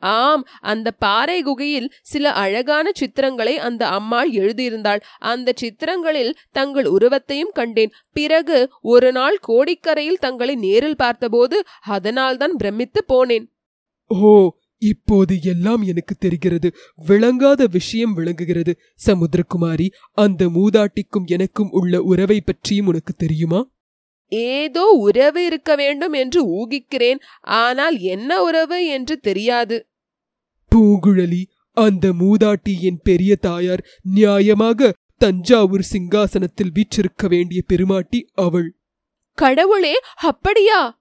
ஆம் 0.00 0.46
அந்த 0.60 0.90
பாறை 0.90 1.42
குகையில் 1.42 1.92
சில 2.02 2.32
அழகான 2.32 2.90
சித்திரங்களை 3.00 3.54
அந்த 3.54 3.88
அம்மாள் 3.88 4.30
எழுதியிருந்தாள். 4.30 5.00
அந்த 5.18 5.52
சித்திரங்களில் 5.56 6.36
தங்கள் 6.52 6.84
உருவத்தையும் 6.84 7.50
கண்டேன். 7.52 7.92
பிறகு 8.12 8.70
ஒரு 8.80 9.12
நாள் 9.12 9.38
கோடிக்கரையில் 9.48 10.18
தங்களை 10.18 10.54
நேரில் 10.54 10.96
பார்த்தபோது 10.96 11.64
அதனால்தான் 11.80 12.56
பிரமித்து 12.56 13.04
போனேன். 13.08 13.46
ஓ 14.06 14.50
இப்போது 14.78 15.42
எல்லாம் 15.42 15.82
எனக்கு 15.82 16.14
தெரிகிறது. 16.18 16.74
விளங்காத 16.94 17.66
விஷயம் 17.66 18.14
விளங்குகிறது. 18.14 18.78
சமுத்திரகுமாரி 19.06 19.88
அந்த 20.12 20.46
மூதாட்டிக்கும் 20.46 21.26
எனக்கும் 21.26 21.70
உள்ள 21.70 22.02
உறவை 22.02 22.40
பற்றியும் 22.40 22.86
உனக்கு 22.86 23.12
தெரியுமா? 23.12 23.70
ஏதோ 24.28 24.84
உறவு 24.84 25.44
இருக்க 25.44 25.76
வேண்டும் 25.76 26.12
என்று 26.12 26.40
ஊகிக்கிறேன். 26.46 27.20
ஆனால் 27.40 27.98
என்ன 27.98 28.42
உறவு 28.42 28.86
என்று 28.86 29.18
தெரியாது. 29.18 29.89
பூங்குழலி 30.74 31.42
அந்த 31.76 32.08
மூதாட்டி 32.12 32.80
என் 32.80 33.00
பெரிய 33.02 33.36
தாயார் 33.36 33.86
நியாயமாக 34.14 34.92
தஞ்சாவூர் 35.16 35.84
சிங்காசனத்தில் 35.92 36.72
வீற்றிருக்க 36.72 37.28
வேண்டிய 37.28 37.62
பெருமாட்டி 37.66 38.20
அவள். 38.34 38.68
கடவுளே 39.34 39.94
அப்படியா? 40.14 40.98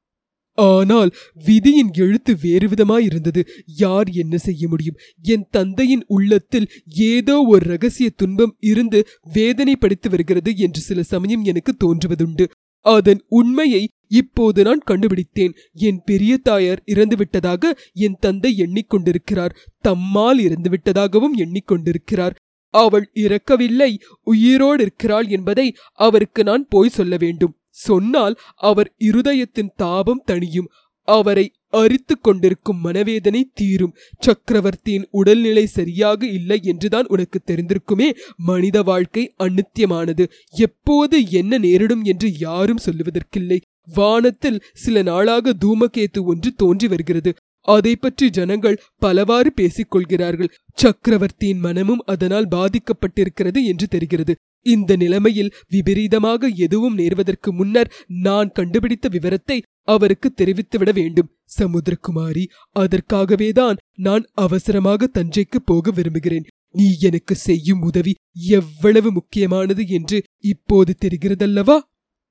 ஆனால் 0.57 1.11
விதியின் 1.45 1.91
எழுத்து 1.93 2.37
வேறு 2.41 2.67
விதமாயிருந்தது 2.67 3.41
யார் 3.65 4.09
என்ன 4.09 4.37
செய்ய 4.37 4.67
முடியும்? 4.67 4.97
என் 5.21 5.45
தந்தையின் 5.51 6.03
உள்ளத்தில் 6.07 6.67
ஏதோ 6.85 7.41
ஒரு 7.41 7.65
ரகசிய 7.65 8.09
துன்பம் 8.15 8.55
இருந்து 8.59 9.07
வேதனைப்படுத்தி 9.33 10.09
வருகிறது 10.09 10.55
என்று 10.55 10.81
சில 10.81 11.03
சமயம் 11.03 11.43
எனக்கு 11.43 11.73
தோன்றுவதுண்டு. 11.85 12.47
அதன் 12.79 13.23
உண்மையை 13.27 13.89
இப்போது 14.07 14.63
நான் 14.63 14.79
கண்டுபிடித்தேன். 14.79 15.53
என் 15.73 16.01
பெரிய 16.05 16.37
தாயார் 16.37 16.83
இறந்துவிட்டதாக 16.85 17.71
என் 17.93 18.17
தந்தை 18.19 18.55
எண்ணிக்கொண்டிருக்கிறார். 18.57 19.55
தம்மால் 19.87 20.39
இறந்துவிட்டதாகவும் 20.39 21.37
எண்ணிக்கொண்டிருக்கிறார். 21.37 22.35
அவள் 22.69 23.09
இறக்கவில்லை 23.13 23.99
உயிரோடு 24.23 24.81
இருக்கிறாள் 24.81 25.27
என்பதை 25.27 25.75
அவருக்கு 25.93 26.43
நான் 26.43 26.65
போய் 26.69 26.89
சொல்ல 26.89 27.17
வேண்டும். 27.17 27.55
சொன்னால் 27.69 28.35
அவர் 28.55 28.93
இருதயத்தின் 28.99 29.73
தாபம் 29.75 30.23
தணியும். 30.27 30.67
அவரை 31.03 31.51
அரித்து 31.73 32.15
கொண்டிருக்கும் 32.19 32.79
மனவேதனை 32.79 33.41
தீரும். 33.53 33.95
சக்கரவர்த்தியின் 34.19 35.07
உடல்நிலை 35.11 35.65
சரியாக 35.65 36.25
இல்லை 36.27 36.59
என்றுதான் 36.63 37.07
உனக்கு 37.07 37.39
தெரிந்திருக்குமே. 37.45 38.09
மனித 38.35 38.83
வாழ்க்கை 38.83 39.33
அநித்தியமானது 39.39 40.25
எப்போது 40.49 41.29
என்ன 41.31 41.57
நேரிடும் 41.57 42.03
என்று 42.03 42.37
யாரும் 42.37 42.83
சொல்லுவதற்கில்லை. 42.85 43.59
வானத்தில் 43.95 44.63
சில 44.73 45.01
நாளாக 45.01 45.53
தூமகேத்து 45.65 46.21
ஒன்று 46.23 46.53
தோன்றி 46.53 46.87
வருகிறது. 46.87 47.33
அதை 47.61 47.95
பற்றி 47.95 48.29
ஜனங்கள் 48.29 48.81
பலவாறு 48.97 49.49
பேசிக்கொள்கிறார்கள் 49.55 50.53
சக்கரவர்த்தியின் 50.73 51.59
மனமும் 51.59 52.03
அதனால் 52.05 52.47
பாதிக்கப்பட்டிருக்கிறது 52.47 53.59
என்று 53.63 53.87
தெரிகிறது. 53.87 54.35
இந்த 54.65 54.95
நிலைமையில் 54.95 55.53
விபரீதமாக 55.67 56.47
எதுவும் 56.47 56.97
நேர்வதற்கு 56.97 57.51
முன்னர் 57.51 57.91
நான் 58.07 58.51
கண்டுபிடித்த 58.51 59.07
விவரத்தை 59.07 59.57
அவருக்கு 59.83 60.33
தெரிவித்துவிட 60.33 60.91
வேண்டும். 60.91 61.29
சமுத்திரகுமாரி 61.59 62.43
அதற்காகவேதான் 62.75 63.77
நான் 63.97 64.25
அவசரமாக 64.35 65.09
தஞ்சைக்கு 65.13 65.59
போக 65.65 65.91
விரும்புகிறேன். 65.91 66.47
நீ 66.69 66.87
எனக்கு 66.99 67.35
செய்யும் 67.35 67.81
உதவி 67.81 68.15
எவ்வளவு 68.33 69.11
முக்கியமானது 69.11 69.87
என்று 69.87 70.23
இப்போது 70.39 70.95
தெரிகிறதல்லவா? 71.05 71.77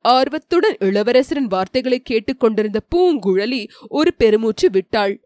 ஆர்வத்துடன் 0.04 0.76
இளவரசரின் 0.80 1.49
வார்த்தைகளை 1.49 2.00
கேட்டுக்கொண்டிருந்த 2.00 2.80
பூங்குழலி 2.90 3.68
ஒரு 3.88 4.14
பெருமூச்சு 4.14 4.70
விட்டாள். 4.70 5.20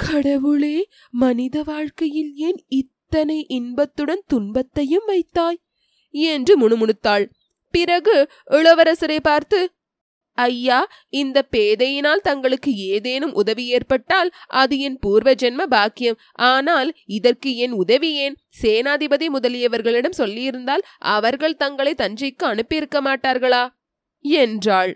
கடவுளே 0.00 0.76
மனித 1.10 1.62
வாழ்க்கையில் 1.62 2.32
ஏன் 2.36 2.64
இத்தனை 2.68 3.46
இன்பத்துடன் 3.48 4.22
துன்பத்தையும் 4.26 5.06
வைத்தாய்? 5.06 5.58
என்று 6.14 6.54
முணுமுணுத்தாள். 6.62 7.24
பிறகு 7.70 8.30
இளவரசரை 8.50 9.16
பார்த்து 9.22 9.72
ஐயா 10.38 10.78
இந்த 11.08 11.48
பேதையினால் 11.56 12.22
தங்களுக்கு 12.22 12.76
ஏதேனும் 12.76 13.32
உதவி 13.32 13.66
ஏற்பட்டால் 13.66 14.30
அது 14.46 14.78
என் 14.78 14.98
பூர்வ 14.98 15.34
ஜென்ம 15.34 15.62
பாக்கியம். 15.66 16.18
ஆனால் 16.32 16.96
இதற்கு 17.04 17.56
என் 17.56 17.72
உதவி 17.72 18.14
ஏன்? 18.14 18.36
சேனாதிபதி 18.62 19.26
முதலியவர்களிடம் 19.28 20.18
சொல்லியிருந்தால் 20.18 20.84
அவர்கள் 20.98 21.56
தங்களை 21.56 21.94
தஞ்சைக்கு 21.94 22.44
அனுப்பியிருக்க 22.44 23.00
மாட்டார்களா? 23.00 23.68
என்றாள். 24.24 24.94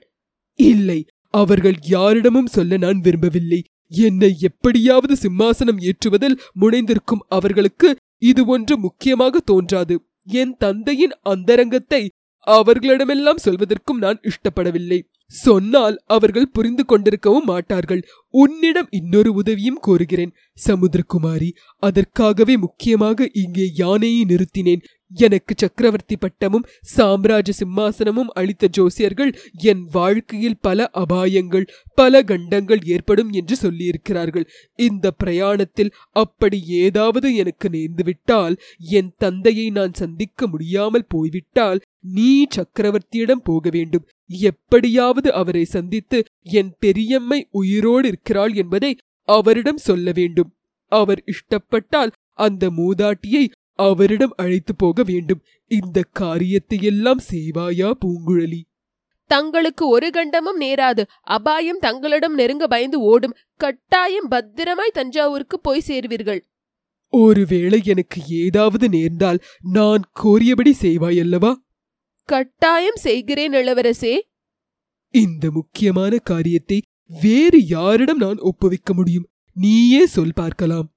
இல்லை 0.54 1.00
அவர்கள் 1.30 1.78
யாரிடமும் 1.86 2.46
சொல்ல 2.46 2.76
நான் 2.76 3.00
விரும்பவில்லை. 3.00 3.60
என்னை 3.90 4.36
எப்படியாவது 4.40 5.14
சிம்மாசனம் 5.14 5.80
ஏற்றுவதில் 5.80 6.40
முனைந்திருக்கும் 6.60 7.24
அவர்களுக்கு 7.28 7.96
இது 8.18 8.46
ஒன்று 8.46 8.78
முக்கியமாக 8.78 9.40
தோன்றாது. 9.40 10.07
என் 10.30 10.54
தந்தையின் 10.58 11.14
அந்தரங்கத்தை 11.22 12.02
அவர்களிடமெல்லாம் 12.46 13.42
சொல்வதற்கும் 13.44 13.98
நான் 13.98 14.20
இஷ்டப்படவில்லை. 14.22 14.98
சொன்னால் 15.32 15.96
அவர்கள் 16.06 16.52
புரிந்து 16.52 16.84
கொண்டிருக்கவும் 16.84 17.46
மாட்டார்கள். 17.46 18.02
உன்னிடம் 18.34 18.88
இன்னொரு 18.90 19.30
உதவியும் 19.32 19.80
கோருகிறேன். 19.86 20.32
சமுத்திரகுமாரி 20.58 21.50
அதற்காகவே 21.82 22.56
முக்கியமாக 22.56 23.28
இங்கே 23.32 23.66
யானையை 23.74 24.22
நிறுத்தினேன். 24.24 24.84
எனக்கு 25.10 25.54
சக்கரவர்த்தி 25.56 26.16
பட்டமும் 26.16 26.66
சாம்ராஜ்ய 26.80 27.54
சிம்மாசனமும் 27.58 28.32
அளித்த 28.34 28.68
ஜோசியர்கள் 28.76 29.30
என் 29.52 29.84
வாழ்க்கையில் 29.92 30.58
பல 30.60 30.90
அபாயங்கள் 30.94 31.66
பல 31.94 32.22
கண்டங்கள் 32.22 32.82
ஏற்படும் 32.84 33.30
என்று 33.30 33.56
சொல்லியிருக்கிறார்கள். 33.62 34.46
இந்த 34.76 35.10
பிரயாணத்தில் 35.10 35.94
அப்படி 36.10 36.60
ஏதாவது 36.66 37.34
எனக்கு 37.34 37.68
நேர்ந்துவிட்டால் 37.68 38.56
என் 38.78 39.12
தந்தையை 39.16 39.70
நான் 39.70 39.92
சந்திக்க 39.92 40.46
முடியாமல் 40.46 41.08
போய்விட்டால் 41.08 41.80
நீ 42.00 42.46
சக்கரவர்த்தியிடம் 42.56 43.44
போக 43.44 43.70
வேண்டும். 43.70 44.06
எப்படியாவது 44.26 45.32
அவரை 45.32 45.64
சந்தித்து 45.64 46.18
என் 46.42 46.72
பெரியம்மை 46.78 47.46
உயிரோடு 47.50 48.08
இருக்கிறாள் 48.08 48.54
என்பதை 48.54 48.92
அவரிடம் 49.28 49.76
சொல்ல 49.76 50.12
வேண்டும். 50.12 50.52
அவர் 50.92 51.20
இஷ்டப்பட்டால் 51.24 52.12
அந்த 52.38 52.70
மூதாட்டியை 52.70 53.44
அவரிடம் 53.78 54.34
அழைத்து 54.36 54.74
போக 54.74 55.02
வேண்டும். 55.02 55.42
இந்த 55.66 56.04
காரியத்தையெல்லாம் 56.12 57.20
செய்வாயா 57.30 57.92
பூங்குழலி? 58.00 58.60
தங்களுக்கு 59.26 59.88
ஒரு 59.88 60.10
கண்டமும் 60.14 60.60
நேராது. 60.60 61.02
அபாயம் 61.20 61.78
தங்களிடம் 61.78 62.34
நெருங்க 62.34 62.66
பயந்து 62.66 63.00
ஓடும். 63.00 63.34
கட்டாயம் 63.56 64.28
பத்திரமாய் 64.28 64.96
தஞ்சாவூருக்கு 64.98 65.60
போய் 65.60 65.82
சேர்வீர்கள். 65.86 66.40
ஒருவேளை 67.10 67.80
எனக்கு 67.84 68.20
ஏதாவது 68.26 68.88
நேர்ந்தால் 68.88 69.40
நான் 69.72 70.02
கோரியபடி 70.22 70.72
செய்வாயல்லவா? 70.80 71.52
கட்டாயம் 72.28 72.96
செய்கிறேன் 72.96 73.52
இளவரசே. 73.52 74.14
இந்த 75.10 75.50
முக்கியமான 75.50 76.16
காரியத்தை 76.18 76.82
வேறு 77.22 77.66
யாரிடம் 77.66 78.18
நான் 78.18 78.38
ஒப்புவிக்க 78.38 78.92
முடியும்? 78.92 79.28
நீயே 79.54 80.06
சொல் 80.06 80.34
பார்க்கலாம். 80.34 80.88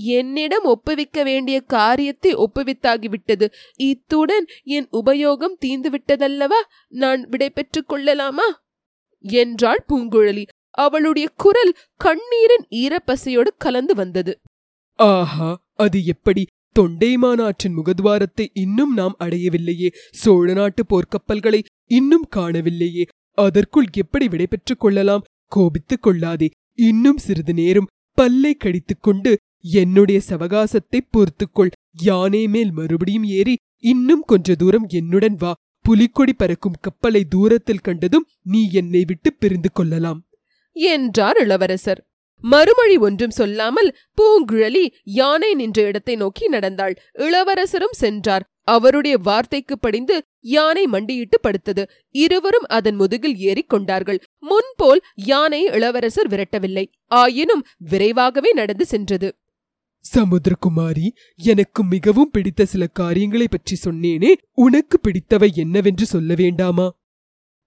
என்னிடம் 0.00 0.64
ஒப்புவிக்க 0.64 1.22
வேண்டிய 1.22 1.60
காரியத்தை 1.60 2.34
ஒப்புவித்தாகிவிட்டது 2.34 3.52
இத்துடன் 3.76 4.46
என் 4.64 4.88
உபயோகம் 4.92 5.56
தீந்துவிட்டதல்லவா 5.64 6.60
நான் 6.88 7.28
விடைபெற்றுக் 7.28 7.88
கொள்ளலாமா? 7.88 8.62
என்றாள் 9.18 9.84
பூங்குழலி. 9.88 10.46
அவளுடைய 10.70 11.28
குரல் 11.36 11.76
கண்ணீரின் 11.96 12.66
ஈரப்பசையோடு 12.70 13.46
கலந்து 13.58 13.94
வந்தது. 13.94 14.38
ஆஹா 14.94 15.60
அது 15.74 16.04
எப்படி? 16.04 16.46
தொண்டைமானாற்றின் 16.78 17.76
முகத்வாரத்தை 17.76 18.46
இன்னும் 18.52 18.94
நாம் 18.94 19.16
அடையவில்லையே. 19.18 19.88
சோழ 20.10 20.52
நாட்டு 20.52 20.84
போர்க்கப்பல்களை 20.84 21.62
இன்னும் 21.90 22.28
காணவில்லையே. 22.36 23.04
அதற்குள் 23.32 23.86
எப்படி 23.96 24.28
விடைபெற்றுக் 24.28 24.80
கொள்ளலாம்? 24.80 25.22
கோபித்துக் 25.46 26.02
கொள்ளாதே. 26.02 26.50
இன்னும் 26.74 27.16
சிறிது 27.16 27.52
நேரம் 27.52 27.86
பல்லை 28.12 28.54
கடித்துக் 28.54 29.02
கொண்டு 29.02 29.36
என்னுடைய 29.60 30.20
சவகாசத்தை 30.28 31.00
பொறுத்துக்கொள். 31.10 31.70
யானை 32.02 32.48
மேல் 32.48 32.72
மறுபடியும் 32.72 33.24
ஏறி 33.24 33.56
இன்னும் 33.78 34.24
கொஞ்ச 34.26 34.54
தூரம் 34.54 34.86
என்னுடன் 34.88 35.34
வா. 35.34 35.54
புலிக்கொடி 35.82 36.32
பறக்கும் 36.32 36.80
கப்பலை 36.80 37.24
தூரத்தில் 37.24 37.80
கண்டதும் 37.80 38.28
நீ 38.42 38.68
என்னை 38.72 39.04
விட்டு 39.06 39.32
பிரிந்து 39.32 39.72
கொள்ளலாம். 39.72 40.26
என்றார் 40.72 41.36
இளவரசர். 41.36 42.06
மறுமொழி 42.40 42.96
ஒன்றும் 42.96 43.30
சொல்லாமல் 43.30 43.96
பூங்குழலி 44.16 44.88
யானை 45.02 45.54
நின்ற 45.54 45.82
இடத்தை 45.82 46.16
நோக்கி 46.16 46.48
நடந்தாள். 46.48 46.94
இளவரசரும் 47.12 47.96
சென்றார். 47.96 48.44
அவருடைய 48.62 49.18
வார்த்தைக்கு 49.18 49.78
படிந்து 49.78 50.22
யானை 50.40 50.86
மண்டியிட்டு 50.86 51.40
படுத்தது. 51.42 51.84
இருவரும் 52.10 52.66
அதன் 52.68 52.94
முதுகில் 52.94 53.36
ஏறிக்கொண்டார்கள் 53.36 54.20
முன்போல் 54.38 55.02
யானை 55.14 55.64
இளவரசர் 55.64 56.28
விரட்டவில்லை. 56.28 56.86
ஆயினும் 57.06 57.66
விரைவாகவே 57.78 58.52
நடந்து 58.52 58.86
சென்றது. 58.86 59.34
சமுத்திரகுமாரி 60.04 61.06
எனக்கு 61.36 61.84
மிகவும் 61.84 62.30
பிடித்த 62.30 62.64
சில 62.64 62.86
காரியங்களை 62.86 63.46
பற்றி 63.48 63.76
சொன்னேனே 63.84 64.30
உனக்கு 64.54 64.96
பிடித்தவை 65.00 65.50
என்னவென்று 65.54 66.06
சொல்ல 66.06 66.34
வேண்டாமா? 66.34 66.86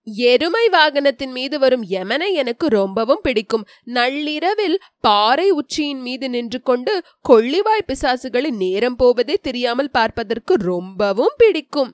எருமை 0.08 0.64
வாகனத்தின் 0.70 1.32
மீது 1.32 1.60
வரும் 1.60 1.84
யமனை 1.90 2.30
எனக்கு 2.34 2.68
ரொம்பவும் 2.68 3.24
பிடிக்கும். 3.24 3.66
நள்ளிரவில் 3.84 4.78
பாறை 5.00 5.48
உச்சியின் 5.52 6.02
மீது 6.02 6.30
நின்று 6.30 6.60
கொண்டு 6.62 6.94
கொள்ளிவாய் 7.30 7.88
பிசாசுகளின் 7.88 8.58
நேரம் 8.58 8.96
போவதே 8.96 9.36
தெரியாமல் 9.42 9.92
பார்ப்பதற்கு 9.92 10.56
ரொம்பவும் 10.56 11.36
பிடிக்கும். 11.38 11.92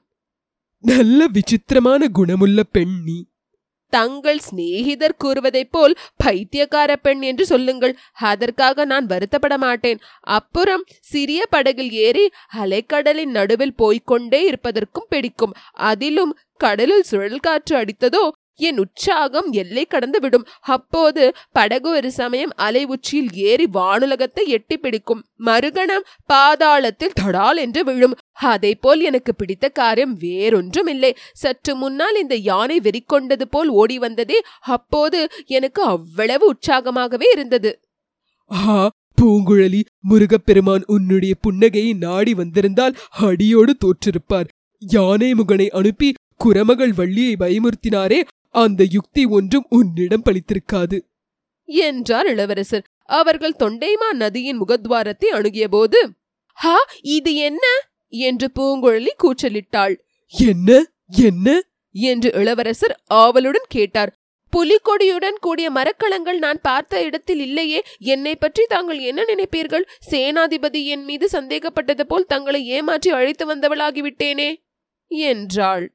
நல்ல 0.84 1.28
விசித்திரமான 1.28 2.08
குணமுள்ள 2.08 2.64
பெண் 2.64 2.96
நீ 3.04 3.18
தங்கள் 3.90 4.40
சிநேகிதர் 4.40 5.20
கூறுவதைப் 5.24 5.72
போல் 5.72 5.98
பைத்தியக்கார 6.16 6.96
பெண் 6.96 7.22
என்று 7.22 7.46
சொல்லுங்கள். 7.46 7.98
அதற்காக 8.14 8.86
நான் 8.86 9.06
வருத்தப்பட 9.06 9.58
மாட்டேன். 9.58 10.00
அப்புறம் 10.20 10.84
சிறிய 11.02 11.46
படகில் 11.50 11.92
ஏறி 11.92 12.26
அலைக்கடலின் 12.58 13.36
நடுவில் 13.38 13.78
போய்கொண்டே 13.78 14.42
இருப்பதற்கும் 14.42 15.10
பிடிக்கும். 15.10 15.56
அதிலும் 15.72 16.38
கடலில் 16.58 17.04
சுழல் 17.04 17.40
காற்று 17.40 17.76
அடித்ததோ 17.78 18.26
என் 18.60 18.78
உற்சாகம் 18.78 19.52
எல்லை 19.52 19.86
கடந்து 19.86 20.20
விடும் 20.20 20.46
அப்போது 20.60 21.24
படகு 21.52 21.90
ஒரு 21.90 22.12
சமயம் 22.12 22.54
அலை 22.56 22.86
உச்சியில் 22.86 23.30
ஏறி 23.34 23.66
வானுலகத்தை 23.74 24.44
எட்டி 24.46 24.78
பிடிக்கும் 24.78 25.26
மறுகணம் 25.46 26.08
பாதாளத்தில் 26.34 27.18
தடால் 27.22 27.56
என்று 27.56 27.84
விழும். 27.84 28.16
அதை 28.38 28.76
போல் 28.76 29.02
எனக்கு 29.02 29.36
பிடித்த 29.36 29.70
காரியம் 29.70 30.14
வேறொன்றும் 30.14 30.88
இல்லை 30.88 31.12
சற்று 31.34 31.76
முன்னால் 31.76 32.16
இந்த 32.16 32.36
யானை 32.36 32.80
வெறிக்கொண்டது 32.80 33.46
போல் 33.50 33.70
ஓடி 33.70 33.98
வந்ததே 33.98 34.42
அப்போது 34.60 35.20
எனக்கு 35.46 35.84
அவ்வளவு 35.84 36.54
உற்சாகமாகவே 36.54 37.30
இருந்தது. 37.32 37.72
ஆ 38.52 38.90
பூங்குழலி 39.22 39.82
முருகப்பெருமான் 40.10 40.84
உன்னுடைய 40.88 41.36
புன்னகையை 41.48 41.98
நாடி 41.98 42.34
வந்திருந்தால் 42.34 42.98
அடியோடு 43.10 43.74
தோற்றிருப்பார். 43.86 44.48
யானை 44.82 45.34
முகனை 45.34 45.68
அனுப்பி 45.70 46.10
குரமகள் 46.36 46.94
வள்ளியை 46.94 47.36
பயமுறுத்தினாரே 47.40 48.20
அந்த 48.56 48.84
யுக்தி 48.92 49.26
ஒன்றும் 49.26 49.66
உன்னிடம் 49.70 50.24
பலித்திருக்காது. 50.26 50.98
என்றார் 51.70 52.28
இளவரசர். 52.28 52.86
அவர்கள் 53.10 53.60
தொண்டைமா 53.60 54.10
நதியின் 54.14 54.62
முகத்வாரத்தை 54.62 55.28
அணுகியபோது 55.32 56.00
ஹா 56.58 56.78
இது 57.02 57.36
என்ன? 57.36 57.66
என்று 58.10 58.52
பூங்குழலி 58.60 59.14
கூச்சலிட்டாள். 59.24 59.96
என்ன? 60.34 60.86
என்ன? 61.10 61.62
என்று 61.92 62.32
இளவரசர் 62.34 63.02
ஆவலுடன் 63.06 63.68
கேட்டார். 63.68 64.12
புலிக்கொடியுடன் 64.54 65.38
கூடிய 65.40 65.72
மரக்கலங்கள் 65.72 66.38
நான் 66.38 66.60
பார்த்த 66.62 67.04
இடத்தில் 67.04 67.40
இல்லையே. 67.40 67.84
என்னை 68.00 68.36
பற்றி 68.36 68.66
தாங்கள் 68.68 69.00
என்ன 69.00 69.24
நினைப்பீர்கள்? 69.24 69.86
சேனாதிபதி 70.12 70.84
என் 70.84 71.04
மீது 71.04 71.30
சந்தேகப்பட்டது 71.30 72.06
போல் 72.08 72.26
தங்களை 72.26 72.66
ஏமாற்றி 72.66 73.12
அழைத்து 73.12 73.56
வந்தவளாகிவிட்டேனே 73.56 74.50
என்றாள். 75.08 75.92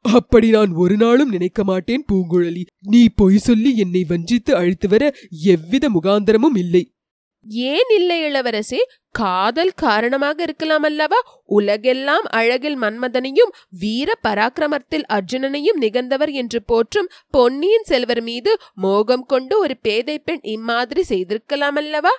அப்படி 0.00 0.50
நான் 0.50 0.72
ஒரு 0.72 0.96
நாளும் 0.96 1.28
நினைக்க 1.28 1.64
மாட்டேன் 1.64 2.04
பூங்குழலி. 2.12 2.62
நீ 2.80 3.08
பொய் 3.08 3.38
சொல்லி 3.38 3.76
என்னை 3.76 4.04
வஞ்சித்து 4.08 4.56
அழைத்து 4.56 4.88
வர 4.88 5.14
எவ்வித 5.30 5.90
முகாந்தரமும் 5.90 6.56
இல்லை. 6.56 6.92
ஏன் 7.46 7.90
இல்லை 7.96 8.16
இளவரசே? 8.22 8.80
காதல் 9.14 9.72
காரணமாக 9.76 10.42
இருக்கலாம் 10.42 10.82
அல்லவா? 10.82 11.18
உலகெல்லாம் 11.44 12.26
அழகில் 12.30 12.78
மன்மதனையும் 12.78 13.54
வீர 13.78 14.18
பராக்கிரமத்தில் 14.28 15.06
அர்ஜுனனையும் 15.08 15.78
நிகழ்ந்தவர் 15.78 16.32
என்று 16.32 16.62
போற்றும் 16.62 17.10
பொன்னியின் 17.30 17.82
செல்வர் 17.82 18.22
மீது 18.22 18.52
மோகம் 18.74 19.26
கொண்டு 19.26 19.58
ஒரு 19.58 19.76
பேதை 19.82 20.18
பெண் 20.18 20.42
இம்மாதிரி 20.42 21.02
செய்திருக்கலாம் 21.02 21.74
அல்லவா? 21.74 22.14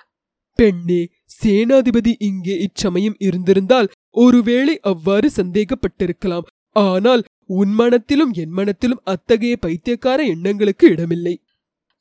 பெண்ணே 0.58 1.02
சேனாதிபதி 1.42 2.12
இங்கே 2.18 2.56
இச்சமயம் 2.58 3.16
இருந்திருந்தால் 3.18 3.88
ஒருவேளை 4.16 4.74
அவ்வாறு 4.80 5.30
சந்தேகப்பட்டிருக்கலாம். 5.36 6.48
ஆனால் 6.70 7.22
உன் 7.46 7.72
மனத்திலும் 7.72 8.32
என் 8.32 8.50
மனத்திலும் 8.50 9.00
அத்தகைய 9.04 9.56
பைத்தியக்கார 9.56 10.18
எண்ணங்களுக்கு 10.24 10.86
இடமில்லை. 10.88 11.34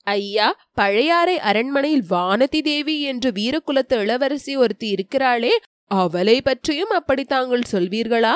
ஐயா 0.03 0.47
பழையாறை 0.73 1.39
அரண்மனையில் 1.39 2.05
வானதி 2.09 2.61
தேவி 2.61 3.01
என்று 3.01 3.31
வீரகுலத்து 3.31 3.93
இளவரசி 3.93 4.55
ஒருத்தி 4.55 4.93
இருக்கிறாளே 4.93 5.51
அவளை 5.85 6.41
பற்றியும் 6.41 6.89
அப்படி 6.89 7.23
தாங்கள் 7.23 7.69
சொல்வீர்களா? 7.71 8.33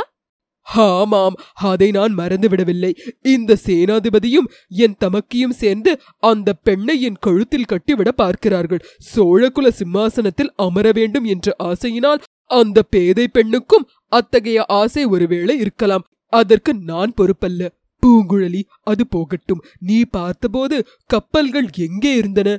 ஆமாம் 0.67 1.35
அதை 1.53 1.91
நான் 1.91 2.17
மறந்துவிடவில்லை 2.17 2.91
இந்த 3.21 3.57
சேனாதிபதியும் 3.65 4.47
என் 4.67 4.95
தமக்கியும் 4.99 5.57
சேர்ந்து 5.61 5.91
அந்த 6.17 6.53
பெண்ணை 6.53 7.01
என் 7.01 7.19
கழுத்தில் 7.19 7.65
கட்டிவிட 7.65 8.11
பார்க்கிறார்கள். 8.11 8.85
சோழகுல 9.15 9.67
சிம்மாசனத்தில் 9.67 10.53
அமர 10.55 10.91
வேண்டும் 10.91 11.23
என்ற 11.25 11.55
ஆசையினால் 11.63 12.23
அந்த 12.43 12.83
பேதை 12.83 13.27
பெண்ணுக்கும் 13.27 13.89
அத்தகைய 14.07 14.65
ஆசை 14.67 15.05
ஒருவேளை 15.05 15.59
இருக்கலாம். 15.59 16.05
அதற்கு 16.33 16.73
நான் 16.73 17.13
பொறுப்பல்ல. 17.21 17.69
பூங்குழலி 18.05 18.61
அது 18.83 19.07
போகட்டும். 19.07 19.63
நீ 19.79 19.97
பார்த்தபோது 20.05 20.87
கப்பல்கள் 21.05 21.69
எங்கே 21.77 22.15
இருந்தன? 22.15 22.49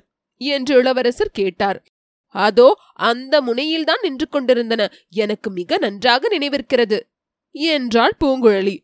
என்று 0.40 0.76
இளவரசர் 0.76 1.30
கேட்டார். 1.30 1.78
அதோ 2.34 2.68
அந்த 2.92 3.40
முனையில்தான் 3.40 4.02
நின்று 4.02 4.28
கொண்டிருந்தன. 4.28 4.92
எனக்கு 5.08 5.50
மிக 5.50 5.78
நன்றாக 5.78 6.38
நினைவிருக்கிறது 6.38 6.98
என்றாள் 7.50 8.16
பூங்குழலி. 8.20 8.76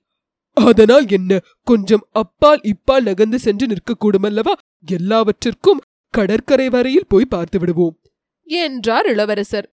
அதனால் 0.56 1.08
என்ன? 1.08 1.40
கொஞ்சம் 1.62 2.04
அப்பால் 2.12 2.60
இப்பால் 2.62 3.02
நகர்ந்து 3.02 3.38
சென்று 3.38 3.66
நிற்கக்கூடுமல்லவா 3.66 4.52
எல்லாவற்றிற்கும் 4.86 5.82
கடற்கரை 6.14 6.68
வரையில் 6.68 7.06
போய் 7.08 7.24
பார்த்து 7.24 7.58
விடுவோம் 7.58 8.00
என்றார் 8.42 9.06
இளவரசர். 9.06 9.68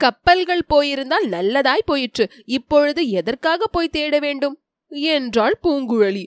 கப்பல்கள் 0.00 0.64
போயிருந்தால் 0.66 1.26
நல்லதாய் 1.28 1.86
போயிற்று. 1.86 2.24
இப்பொழுது 2.46 3.08
எதற்காக 3.10 3.66
போய் 3.66 3.88
தேட 3.88 4.18
வேண்டும்? 4.18 4.56
என்றாள் 4.92 5.56
பூங்குழலி. 5.62 6.24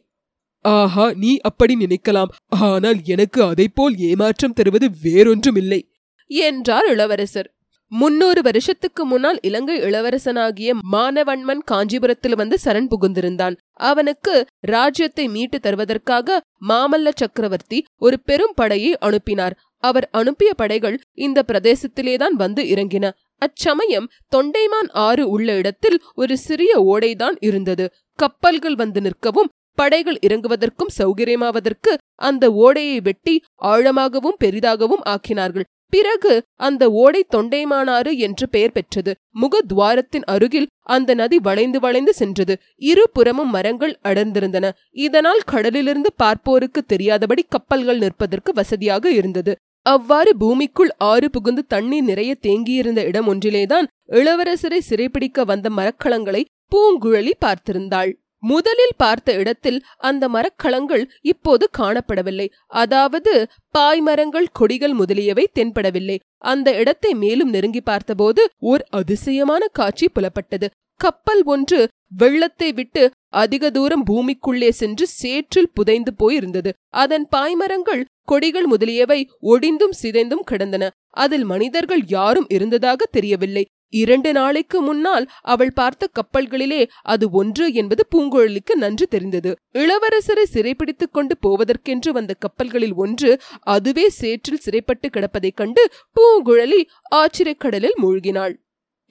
ஆஹா 0.65 1.06
நீ 1.13 1.32
அப்படி 1.38 1.73
நினைக்கலாம். 1.76 2.32
ஆனால் 2.49 2.99
எனக்கு 3.06 3.41
அதைப்போல் 3.43 3.95
ஏமாற்றம் 4.10 4.54
தருவது 4.54 4.89
வேறொன்றுமில்லை 5.04 5.82
என்றார் 6.28 6.86
இளவரசர். 6.86 7.49
முன்னூறு 7.91 8.41
வருஷத்துக்கு 8.41 9.06
முன்னால் 9.06 9.39
இலங்கை 9.41 9.76
இளவரசனாகிய 9.82 10.69
மானவன்மன் 10.91 11.62
காஞ்சிபுரத்தில் 11.71 12.36
வந்து 12.36 12.58
சரண் 12.63 12.88
புகுந்திருந்தான். 12.93 13.56
அவனுக்கு 13.82 14.34
ராஜ்யத்தை 14.67 15.26
மீட்டு 15.28 15.60
தருவதற்காக 15.63 16.38
மாமல்ல 16.69 17.12
சக்கரவர்த்தி 17.15 17.80
ஒரு 17.97 18.17
பெரும் 18.19 18.56
படையை 18.56 18.97
அனுப்பினார். 18.97 19.58
அவர் 19.78 20.08
அனுப்பிய 20.12 20.54
படைகள் 20.54 20.97
இந்த 21.17 21.39
பிரதேசத்திலேதான் 21.47 22.36
வந்து 22.43 22.63
இறங்கின. 22.63 23.06
அச்சமயம் 23.45 24.08
தொண்டைமான் 24.36 24.89
ஆறு 25.08 25.25
உள்ள 25.29 25.49
இடத்தில் 25.53 25.97
ஒரு 26.15 26.36
சிறிய 26.38 26.71
ஓடைதான் 26.91 27.38
இருந்தது. 27.49 27.86
கப்பல்கள் 28.19 28.75
வந்து 28.75 29.01
நிற்கவும் 29.01 29.51
படைகள் 29.77 30.17
இறங்குவதற்கும் 30.25 30.95
சௌகரியமாவதற்கு 30.97 31.91
அந்த 32.21 32.43
ஓடையை 32.63 32.97
வெட்டி 33.01 33.36
ஆழமாகவும் 33.63 34.41
பெரிதாகவும் 34.43 35.06
ஆக்கினார்கள். 35.13 35.67
பிறகு 35.93 36.34
அந்த 36.67 36.84
ஓடை 37.01 37.21
தொண்டைமானாறு 37.36 38.12
என்று 38.17 38.45
பெயர் 38.49 38.71
பெற்றது. 38.71 39.12
முகத்வாரத்தின் 39.41 40.25
அருகில் 40.34 40.67
அந்த 40.86 41.13
நதி 41.13 41.38
வளைந்து 41.39 41.79
வளைந்து 41.79 42.13
சென்றது. 42.13 42.53
இரு 42.91 43.03
புறமும் 43.13 43.51
மரங்கள் 43.56 43.93
அடர்ந்திருந்தன. 44.03 44.71
இதனால் 45.06 45.43
கடலிலிருந்து 45.51 46.12
பார்ப்போருக்கு 46.23 46.82
தெரியாதபடி 46.88 47.45
கப்பல்கள் 47.49 47.97
நிற்பதற்கு 47.97 48.53
வசதியாக 48.53 49.06
இருந்தது. 49.12 49.56
அவ்வாறு 49.86 50.32
பூமிக்குள் 50.38 50.91
ஆறு 51.04 51.28
புகுந்து 51.30 51.62
தண்ணீர் 51.67 52.04
நிறைய 52.04 52.32
தேங்கியிருந்த 52.41 53.02
இடம் 53.06 53.28
ஒன்றிலேதான் 53.28 53.88
இளவரசரை 54.12 54.80
சிறைப்பிடிக்க 54.89 55.46
வந்த 55.46 55.67
மரக்கலங்களை 55.69 56.41
பூங்குழலி 56.72 57.34
பார்த்திருந்தாள். 57.46 58.12
முதலில் 58.43 58.96
பார்த்த 58.98 59.34
இடத்தில் 59.34 59.80
அந்த 59.98 60.24
மரக்கலங்கள் 60.30 61.04
இப்போது 61.22 61.65
காணப்படவில்லை. 61.78 62.48
அதாவது 62.67 63.34
பாய்மரங்கள் 63.78 64.48
கொடிகள் 64.52 64.93
முதலியவை 64.93 65.46
தென்படவில்லை. 65.60 66.17
அந்த 66.43 66.69
இடத்தை 66.76 67.12
மேலும் 67.13 67.50
நெருங்கி 67.50 67.82
பார்த்தபோது 67.82 68.43
ஓர் 68.72 68.84
அதிசயமான 68.91 69.63
காட்சி 69.72 70.08
புலப்பட்டது. 70.08 70.69
கப்பல் 71.00 71.43
ஒன்று 71.46 71.80
வெள்ளத்தை 72.17 72.69
விட்டு 72.72 73.04
அதிக 73.34 73.69
தூரம் 73.69 74.04
பூமிக்குள்ளே 74.06 74.69
சென்று 74.72 75.06
சேற்றில் 75.12 75.74
புதைந்து 75.74 76.12
போயிருந்தது. 76.13 76.72
அதன் 76.96 77.26
பாய்மரங்கள் 77.36 78.04
கொடிகள் 78.26 78.66
முதலியவை 78.66 79.30
ஒடிந்தும் 79.42 79.96
சிதைந்தும் 80.02 80.44
கிடந்தன. 80.44 80.90
அதில் 81.08 81.44
மனிதர்கள் 81.44 82.04
யாரும் 82.08 82.46
இருந்ததாக 82.50 83.06
தெரியவில்லை. 83.06 83.66
இரண்டு 83.94 84.32
நாளைக்கு 84.32 84.82
முன்னால் 84.82 85.30
அவள் 85.42 85.72
பார்த்த 85.72 86.10
கப்பல்களிலே 86.14 86.88
அது 87.04 87.30
ஒன்று 87.30 87.74
என்பது 87.74 88.08
பூங்குழலிக்கு 88.12 88.74
நன்று 88.76 89.08
தெரிந்தது. 89.08 89.56
இளவரசரை 89.74 90.44
சிறைப்பிடித்துக் 90.44 91.12
கொண்டு 91.12 91.38
போவதற்கென்று 91.42 92.10
வந்த 92.10 92.34
கப்பல்களில் 92.40 92.94
ஒன்று 92.94 93.38
அதுவே 93.60 94.10
சேற்றில் 94.10 94.58
சிறைப்பட்டு 94.58 95.10
கிடப்பதைக் 95.10 95.56
கண்டு 95.56 95.90
பூங்குழலி 96.16 96.82
ஆச்சரியக்கடலில் 97.16 98.00
மூழ்கினாள். 98.04 98.56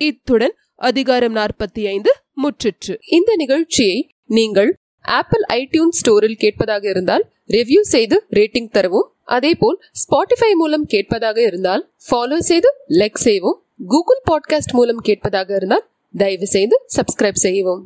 இத்துடன் 0.01 0.55
அதிகாரம் 0.75 1.37
நாற்பத்தி 1.37 1.87
ஐந்து 1.87 2.13
முற்றிற்று. 2.43 2.95
இந்த 3.11 3.33
நிகழ்ச்சியை 3.37 4.15
நீங்கள் 4.25 4.77
ஆப்பிள் 5.05 5.45
ஐடியூன் 5.49 5.95
ஸ்டோரில் 6.01 6.35
கேட்பதாக 6.35 6.89
இருந்தால் 6.89 7.33
ரிவ்யூ 7.53 7.81
செய்து 7.81 8.27
ரேட்டிங் 8.31 8.71
தரவும். 8.71 9.09
அதேபோல் 9.25 9.79
ஸ்பாட்டிஃபை 9.93 10.53
மூலம் 10.53 10.85
கேட்பதாக 10.85 11.43
இருந்தால் 11.43 11.91
ஃபாலோ 12.11 12.39
செய்து 12.39 12.75
லைக் 12.89 13.15
செய்வோம் 13.15 13.63
கூகுள் 13.87 14.21
பாட்காஸ்ட் 14.31 14.73
மூலம் 14.73 14.97
கேட்பதாக 14.97 15.55
இருந்தால் 15.55 15.87
தயவு 16.17 16.47
செய்து 16.47 16.77
சப்ஸ்கிரைப் 16.97 17.43
செய்யவும். 17.45 17.85